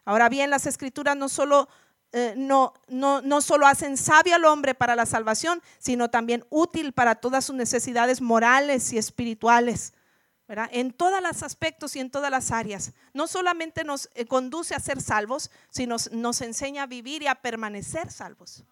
[0.06, 1.68] Ahora bien, las escrituras no solo,
[2.12, 6.94] eh, no, no, no solo hacen sabio al hombre para la salvación, sino también útil
[6.94, 9.94] para todas sus necesidades morales y espirituales.
[10.72, 12.92] En todos los aspectos y en todas las áreas.
[13.14, 17.36] No solamente nos eh, conduce a ser salvos, sino nos enseña a vivir y a
[17.36, 18.64] permanecer salvos.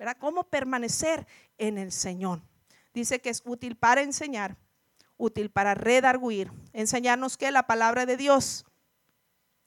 [0.00, 0.16] ¿Verdad?
[0.18, 1.26] ¿Cómo permanecer
[1.58, 2.40] en el Señor?
[2.94, 4.56] Dice que es útil para enseñar,
[5.18, 8.64] útil para redarguir, enseñarnos que la palabra de Dios,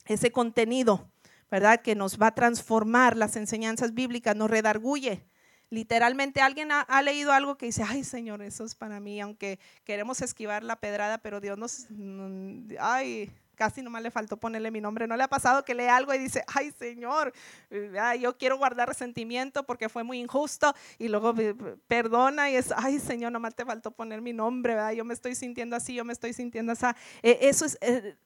[0.06, 1.08] ese contenido,
[1.52, 1.82] ¿verdad?
[1.82, 5.24] Que nos va a transformar las enseñanzas bíblicas, nos redarguye,
[5.70, 9.58] Literalmente alguien ha, ha, leído algo que dice, ay Señor, eso es para mí, aunque
[9.82, 11.86] queremos esquivar la pedrada, pero Dios nos,
[12.78, 15.06] ay, casi nomás le faltó ponerle mi nombre.
[15.06, 17.32] ¿No le ha pasado que lee algo y dice, ay Señor,
[18.20, 21.34] yo quiero guardar resentimiento porque fue muy injusto y luego
[21.86, 24.92] perdona y es, ay Señor, nomás te faltó poner mi nombre, ¿verdad?
[24.92, 26.86] Yo me estoy sintiendo así, yo me estoy sintiendo así.
[27.22, 28.16] E, eso es, eh,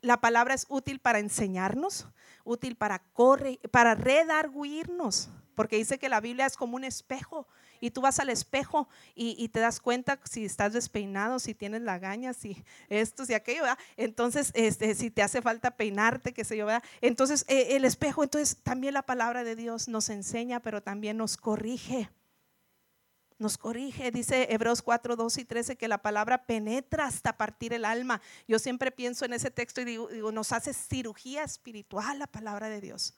[0.00, 2.08] la palabra es útil para enseñarnos,
[2.44, 7.46] útil para correr, para redarguirnos, porque dice que la Biblia es como un espejo
[7.82, 12.36] y tú vas al espejo y, te das cuenta si estás despeinado, si tienes lagañas,
[12.36, 13.78] si esto, si aquello, ¿verdad?
[13.96, 16.84] Entonces, este, si te hace falta peinarte, qué sé yo, ¿verdad?
[17.00, 21.36] Entonces, eh, el espejo, entonces también la palabra de Dios nos enseña, pero también nos
[21.36, 22.08] corrige.
[23.38, 27.84] Nos corrige, dice Hebreos 4, 2 y 13, que la palabra penetra hasta partir el
[27.84, 28.22] alma.
[28.46, 32.68] Yo siempre pienso en ese texto y digo, digo nos hace cirugía espiritual la palabra
[32.68, 33.16] de Dios.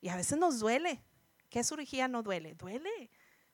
[0.00, 1.02] Y a veces nos duele.
[1.50, 2.54] ¿Qué cirugía no duele?
[2.54, 3.10] Duele.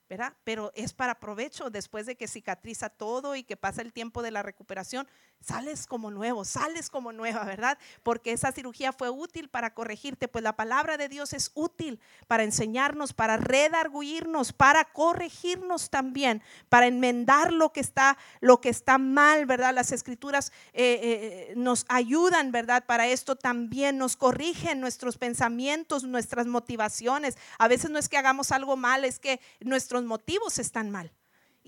[0.09, 0.35] ¿Verdad?
[0.45, 4.31] Pero es para provecho después de que cicatriza todo y que pasa el tiempo de
[4.31, 5.09] la recuperación,
[5.41, 7.79] sales como nuevo, sales como nueva, ¿verdad?
[8.03, 12.45] Porque esa cirugía fue útil para corregirte, pues la palabra de Dios es útil para
[12.45, 19.47] enseñarnos, para redarguirnos, para corregirnos también, para enmendar lo que está, lo que está mal,
[19.47, 19.75] ¿verdad?
[19.75, 22.85] Las escrituras eh, eh, nos ayudan, ¿verdad?
[22.87, 27.37] Para esto también nos corrigen nuestros pensamientos, nuestras motivaciones.
[27.59, 31.13] A veces no es que hagamos algo mal, es que nuestro motivos están mal.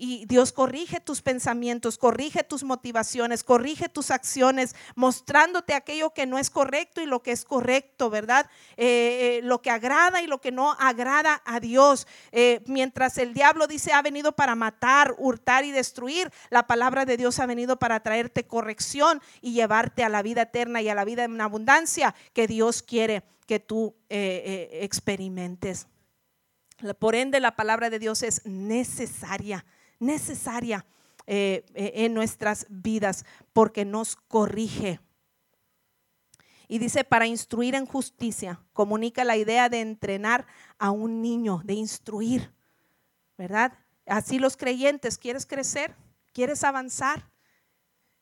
[0.01, 6.37] Y Dios corrige tus pensamientos, corrige tus motivaciones, corrige tus acciones, mostrándote aquello que no
[6.37, 8.49] es correcto y lo que es correcto, ¿verdad?
[8.77, 12.07] Eh, eh, lo que agrada y lo que no agrada a Dios.
[12.31, 17.17] Eh, mientras el diablo dice ha venido para matar, hurtar y destruir, la palabra de
[17.17, 21.03] Dios ha venido para traerte corrección y llevarte a la vida eterna y a la
[21.03, 25.87] vida en abundancia que Dios quiere que tú experimentes.
[26.99, 29.65] Por ende, la palabra de Dios es necesaria,
[29.99, 30.85] necesaria
[31.27, 34.99] eh, eh, en nuestras vidas porque nos corrige.
[36.67, 40.45] Y dice, para instruir en justicia, comunica la idea de entrenar
[40.77, 42.53] a un niño, de instruir,
[43.37, 43.73] ¿verdad?
[44.05, 45.95] Así los creyentes, ¿quieres crecer?
[46.31, 47.29] ¿Quieres avanzar?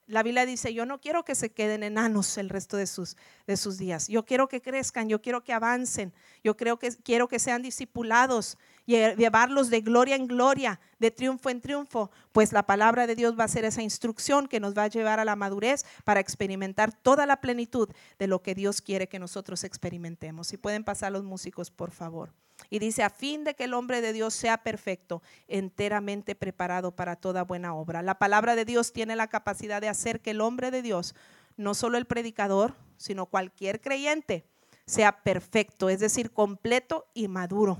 [0.07, 3.57] La Biblia dice, yo no quiero que se queden enanos el resto de sus, de
[3.57, 4.07] sus días.
[4.07, 6.13] Yo quiero que crezcan, yo quiero que avancen,
[6.45, 11.59] yo creo que quiero que sean discipulados, llevarlos de gloria en gloria, de triunfo en
[11.59, 14.87] triunfo, pues la palabra de Dios va a ser esa instrucción que nos va a
[14.87, 19.19] llevar a la madurez para experimentar toda la plenitud de lo que Dios quiere que
[19.19, 20.47] nosotros experimentemos.
[20.47, 22.31] Si pueden pasar los músicos, por favor.
[22.69, 27.15] Y dice, a fin de que el hombre de Dios sea perfecto, enteramente preparado para
[27.15, 28.01] toda buena obra.
[28.01, 31.15] La palabra de Dios tiene la capacidad de hacer que el hombre de Dios,
[31.55, 34.45] no solo el predicador, sino cualquier creyente,
[34.85, 37.77] sea perfecto, es decir, completo y maduro.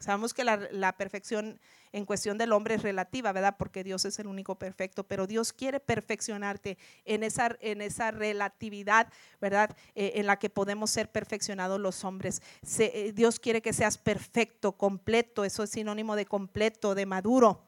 [0.00, 1.60] Sabemos que la, perfección
[1.92, 3.56] en cuestión del hombre es relativa, ¿verdad?
[3.58, 9.12] Porque Dios es el único perfecto, pero Dios quiere perfeccionarte en esa, en esa relatividad,
[9.42, 9.76] ¿verdad?
[9.94, 12.40] Eh, en la que podemos ser perfeccionados los hombres.
[12.78, 17.66] Eh, Dios quiere que seas perfecto, completo, eso es sinónimo de completo, de maduro.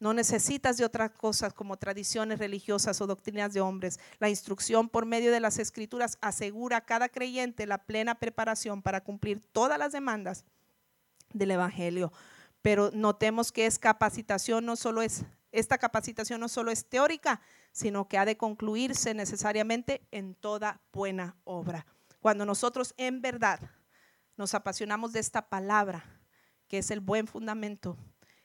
[0.00, 4.00] No necesitas de otras cosas como tradiciones religiosas o doctrinas de hombres.
[4.18, 9.02] La instrucción por medio de las escrituras asegura a cada creyente la plena preparación para
[9.02, 10.46] cumplir todas las demandas
[11.34, 12.12] del Evangelio.
[12.62, 18.08] Pero notemos que es capacitación, no solo es, esta capacitación no solo es teórica, sino
[18.08, 21.84] que ha de concluirse necesariamente en toda buena obra.
[22.20, 23.60] Cuando nosotros en verdad
[24.36, 26.04] nos apasionamos de esta palabra,
[26.68, 27.98] que es el buen fundamento,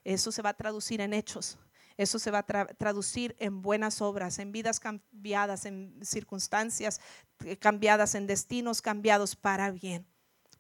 [0.04, 1.58] eso se va a traducir en hechos,
[1.96, 7.02] eso se va a traducir en buenas obras, en vidas cambiadas, en circunstancias
[7.46, 10.06] eh, cambiadas, en destinos cambiados para bien.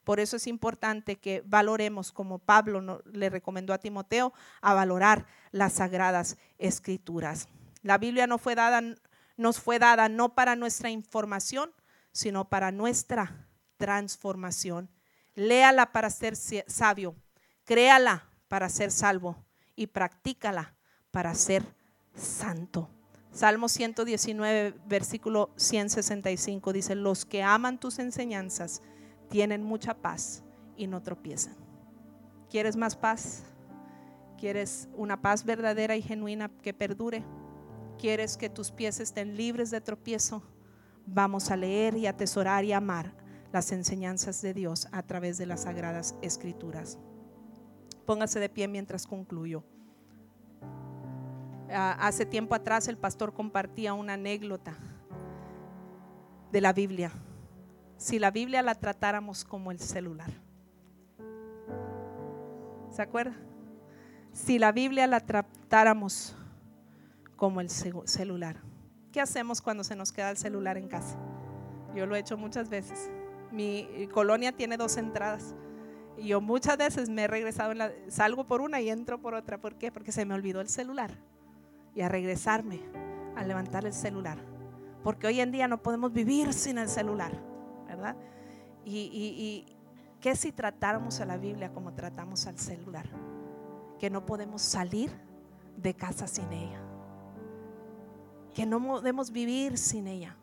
[0.10, 5.74] Por eso es importante que valoremos, como Pablo le recomendó a Timoteo, a valorar las
[5.74, 7.48] sagradas escrituras.
[7.84, 8.82] La Biblia no fue dada,
[9.38, 11.72] nos fue dada no para nuestra información,
[12.12, 13.46] sino para nuestra
[13.78, 14.90] transformación.
[15.36, 17.16] Léala para ser sabio,
[17.64, 19.46] créala para ser salvo
[19.76, 20.74] y practícala
[21.12, 21.64] para ser
[22.16, 22.90] santo.
[23.32, 28.82] Salmo 119, versículo 165 dice, los que aman tus enseñanzas,
[29.30, 30.44] tienen mucha paz
[30.76, 31.56] y no tropiezan.
[32.50, 33.44] ¿Quieres más paz?
[34.38, 37.24] ¿Quieres una paz verdadera y genuina que perdure?
[37.98, 40.42] ¿Quieres que tus pies estén libres de tropiezo?
[41.06, 43.14] Vamos a leer y atesorar y amar
[43.52, 46.98] las enseñanzas de Dios a través de las sagradas escrituras.
[48.06, 49.64] Póngase de pie mientras concluyo.
[51.72, 54.76] Ah, hace tiempo atrás el pastor compartía una anécdota
[56.52, 57.12] de la Biblia
[58.00, 60.32] si la Biblia la tratáramos como el celular.
[62.90, 63.36] ¿Se acuerda?
[64.34, 66.36] si la Biblia la tratáramos
[67.36, 68.58] como el celular.
[69.12, 71.18] ¿Qué hacemos cuando se nos queda el celular en casa?
[71.96, 73.10] Yo lo he hecho muchas veces.
[73.52, 75.56] Mi colonia tiene dos entradas.
[76.18, 79.34] Y yo muchas veces me he regresado, en la, salgo por una y entro por
[79.34, 79.60] otra.
[79.60, 79.92] ¿Por qué?
[79.92, 81.12] Porque se me olvidó el celular.
[81.96, 82.82] Y a regresarme,
[83.36, 84.38] a levantar el celular.
[85.04, 87.32] Porque hoy en día no podemos vivir sin el celular,
[87.90, 88.16] ¿verdad?
[88.86, 89.66] Y, y,
[90.22, 93.08] ¿qué si tratáramos a la Biblia como tratamos al celular?
[94.00, 95.12] Que no podemos salir
[95.78, 96.82] de casa sin ella.
[98.54, 100.36] Que no podemos vivir sin ella.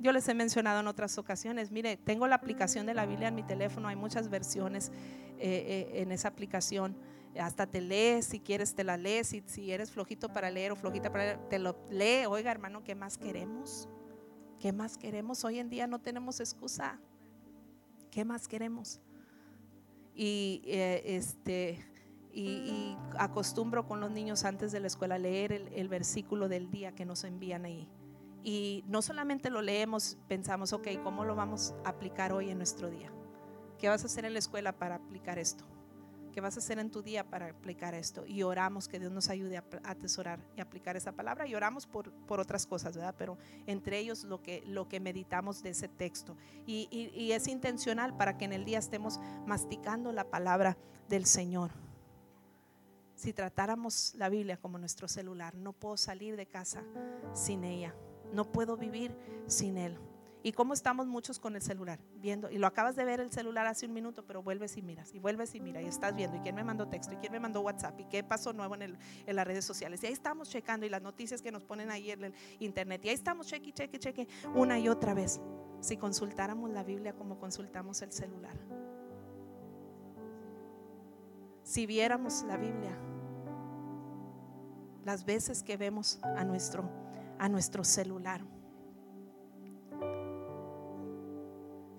[0.00, 3.34] Yo les he mencionado en otras ocasiones, mire, tengo la aplicación de la Biblia en
[3.34, 4.90] mi teléfono, hay muchas versiones
[5.38, 6.96] eh, eh, en esa aplicación.
[7.38, 10.76] Hasta te lees, si quieres te la lees, si, si eres flojito para leer o
[10.76, 12.24] flojita para leer, te lo lee.
[12.26, 13.88] Oiga hermano, ¿qué más queremos?
[14.60, 15.42] ¿Qué más queremos?
[15.46, 17.00] Hoy en día no tenemos excusa.
[18.10, 19.00] ¿Qué más queremos?
[20.14, 21.82] Y eh, este
[22.32, 27.06] y, acostumbro con los niños antes de la escuela leer el versículo del día que
[27.06, 27.88] nos envían ahí.
[28.44, 32.90] Y no solamente lo leemos, pensamos, ok, ¿cómo lo vamos a aplicar hoy en nuestro
[32.90, 33.10] día?
[33.78, 35.64] ¿Qué vas a hacer en la escuela para aplicar esto?
[36.32, 38.24] ¿Qué vas a hacer en tu día para aplicar esto?
[38.26, 41.46] Y oramos que Dios nos ayude a atesorar y aplicar esa palabra.
[41.46, 43.14] Y oramos por, por otras cosas, ¿verdad?
[43.18, 46.36] Pero entre ellos lo que, lo que meditamos de ese texto.
[46.66, 50.76] Y, y es intencional para que en el día estemos masticando la palabra
[51.08, 51.70] del Señor.
[53.14, 56.82] Si tratáramos la Biblia como nuestro celular, no puedo salir de casa
[57.34, 57.94] sin ella.
[58.32, 59.14] No puedo vivir
[59.46, 59.98] sin Él.
[60.42, 61.98] ¿Y cómo estamos muchos con el celular?
[62.16, 65.14] Viendo, y lo acabas de ver el celular hace un minuto, pero vuelves y miras,
[65.14, 67.40] y vuelves y miras, y estás viendo, y quién me mandó texto, y quién me
[67.40, 70.02] mandó WhatsApp, y qué pasó nuevo en, en las redes sociales.
[70.02, 73.10] Y ahí estamos checando, y las noticias que nos ponen ahí en el internet, y
[73.10, 75.40] ahí estamos cheque, cheque, cheque, una y otra vez.
[75.80, 78.56] Si consultáramos la Biblia como consultamos el celular.
[81.62, 82.96] Si viéramos la Biblia,
[85.04, 86.90] las veces que vemos a nuestro
[87.38, 88.42] a nuestro celular.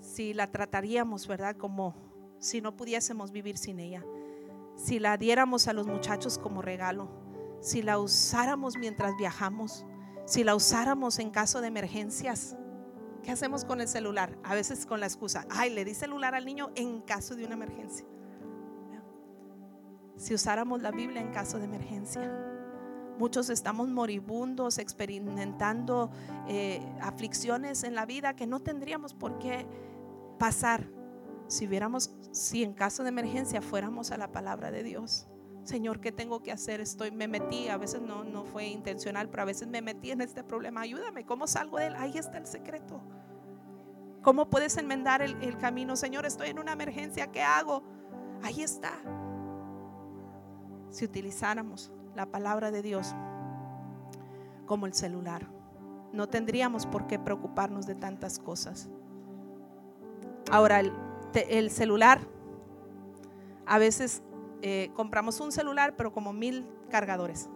[0.01, 1.55] Si la trataríamos, ¿verdad?
[1.55, 1.95] Como
[2.39, 4.03] si no pudiésemos vivir sin ella.
[4.75, 7.09] Si la diéramos a los muchachos como regalo.
[7.61, 9.85] Si la usáramos mientras viajamos.
[10.25, 12.57] Si la usáramos en caso de emergencias.
[13.23, 14.37] ¿Qué hacemos con el celular?
[14.43, 17.53] A veces con la excusa, ay, le di celular al niño en caso de una
[17.53, 18.05] emergencia.
[20.17, 22.31] Si usáramos la Biblia en caso de emergencia.
[23.17, 26.09] Muchos estamos moribundos, experimentando
[26.47, 29.67] eh, aflicciones en la vida que no tendríamos por qué
[30.41, 30.89] pasar
[31.45, 35.27] si viéramos, si en caso de emergencia fuéramos a la palabra de Dios.
[35.61, 36.81] Señor, ¿qué tengo que hacer?
[36.81, 40.21] Estoy, me metí, a veces no, no fue intencional, pero a veces me metí en
[40.21, 40.81] este problema.
[40.81, 41.95] Ayúdame, ¿cómo salgo de él?
[41.95, 42.99] Ahí está el secreto.
[44.23, 45.95] ¿Cómo puedes enmendar el, el camino?
[45.95, 47.83] Señor, estoy en una emergencia, ¿qué hago?
[48.41, 48.93] Ahí está.
[50.89, 53.13] Si utilizáramos la palabra de Dios
[54.65, 55.47] como el celular.
[56.13, 58.89] No tendríamos por qué preocuparnos de tantas cosas.
[60.49, 62.21] Ahora, el, celular,
[63.65, 64.23] a veces
[64.61, 67.49] eh, compramos un celular, pero como mil cargadores.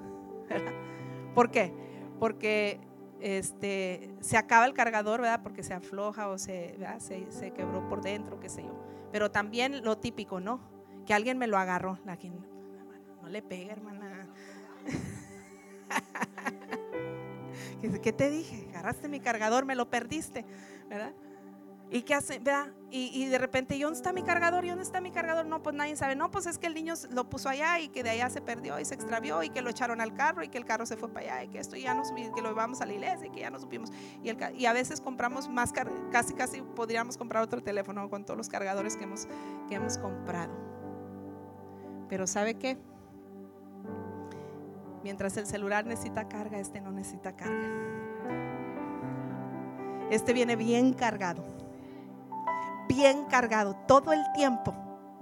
[1.34, 1.74] ¿Por qué?
[2.20, 2.80] Porque
[3.20, 5.42] este, se acaba el cargador, ¿verdad?
[5.44, 8.80] Porque se afloja o se, se, se, quebró por dentro, qué sé yo.
[9.12, 10.60] Pero también lo típico, ¿no?
[11.06, 12.00] Que alguien me lo agarró.
[12.06, 12.18] La,
[13.22, 14.28] no le pegue, hermana.
[18.02, 18.68] ¿Qué te dije?
[18.70, 20.46] Agarraste mi cargador, me lo perdiste,
[20.90, 21.14] ¿verdad?
[21.92, 22.40] ¿Y qué hace?
[22.40, 22.74] ¿verdad?
[22.98, 24.64] Y, de repente, ¿y dónde está mi cargador?
[24.64, 25.46] ¿Y dónde está mi cargador?
[25.46, 26.16] No, pues nadie sabe.
[26.16, 28.80] No, pues es que el niño lo puso allá y que de allá se perdió
[28.80, 31.10] y se extravió y que lo echaron al carro y que el carro se fue
[31.10, 33.42] para allá y que esto ya no que lo llevamos a la iglesia y que
[33.42, 33.92] ya no supimos.
[34.24, 38.38] Y, el, y a veces compramos más, casi, casi podríamos comprar otro teléfono con todos
[38.38, 39.28] los cargadores que hemos,
[39.68, 40.54] que hemos comprado.
[42.08, 42.78] Pero ¿sabe qué?
[45.04, 47.70] Mientras el celular necesita carga, este no necesita carga.
[50.10, 51.55] Este viene bien cargado.
[52.88, 54.74] Bien cargado todo el tiempo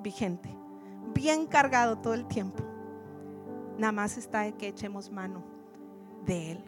[0.02, 0.50] vigente.
[1.14, 2.64] Bien cargado todo el tiempo.
[3.78, 5.44] Nada más está que echemos mano
[6.26, 6.64] de él.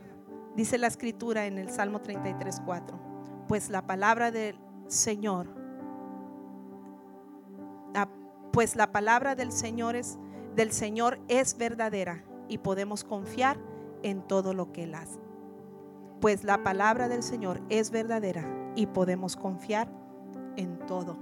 [0.55, 2.99] Dice la escritura en el Salmo 33, 4.
[3.47, 5.47] Pues la palabra del Señor,
[8.51, 10.17] pues la palabra del Señor es
[10.55, 13.57] del Señor es verdadera y podemos confiar
[14.03, 15.19] en todo lo que Él hace.
[16.21, 19.89] Pues la palabra del Señor es verdadera y podemos confiar
[20.57, 21.17] en todo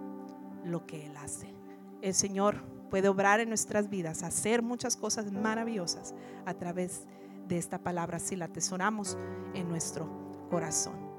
[0.66, 1.54] lo que Él hace.
[2.02, 6.14] El Señor puede obrar en nuestras vidas, hacer muchas cosas maravillosas
[6.46, 7.08] a través
[7.48, 9.18] de esta palabra si la atesoramos
[9.54, 10.08] en nuestro
[10.50, 11.13] corazón.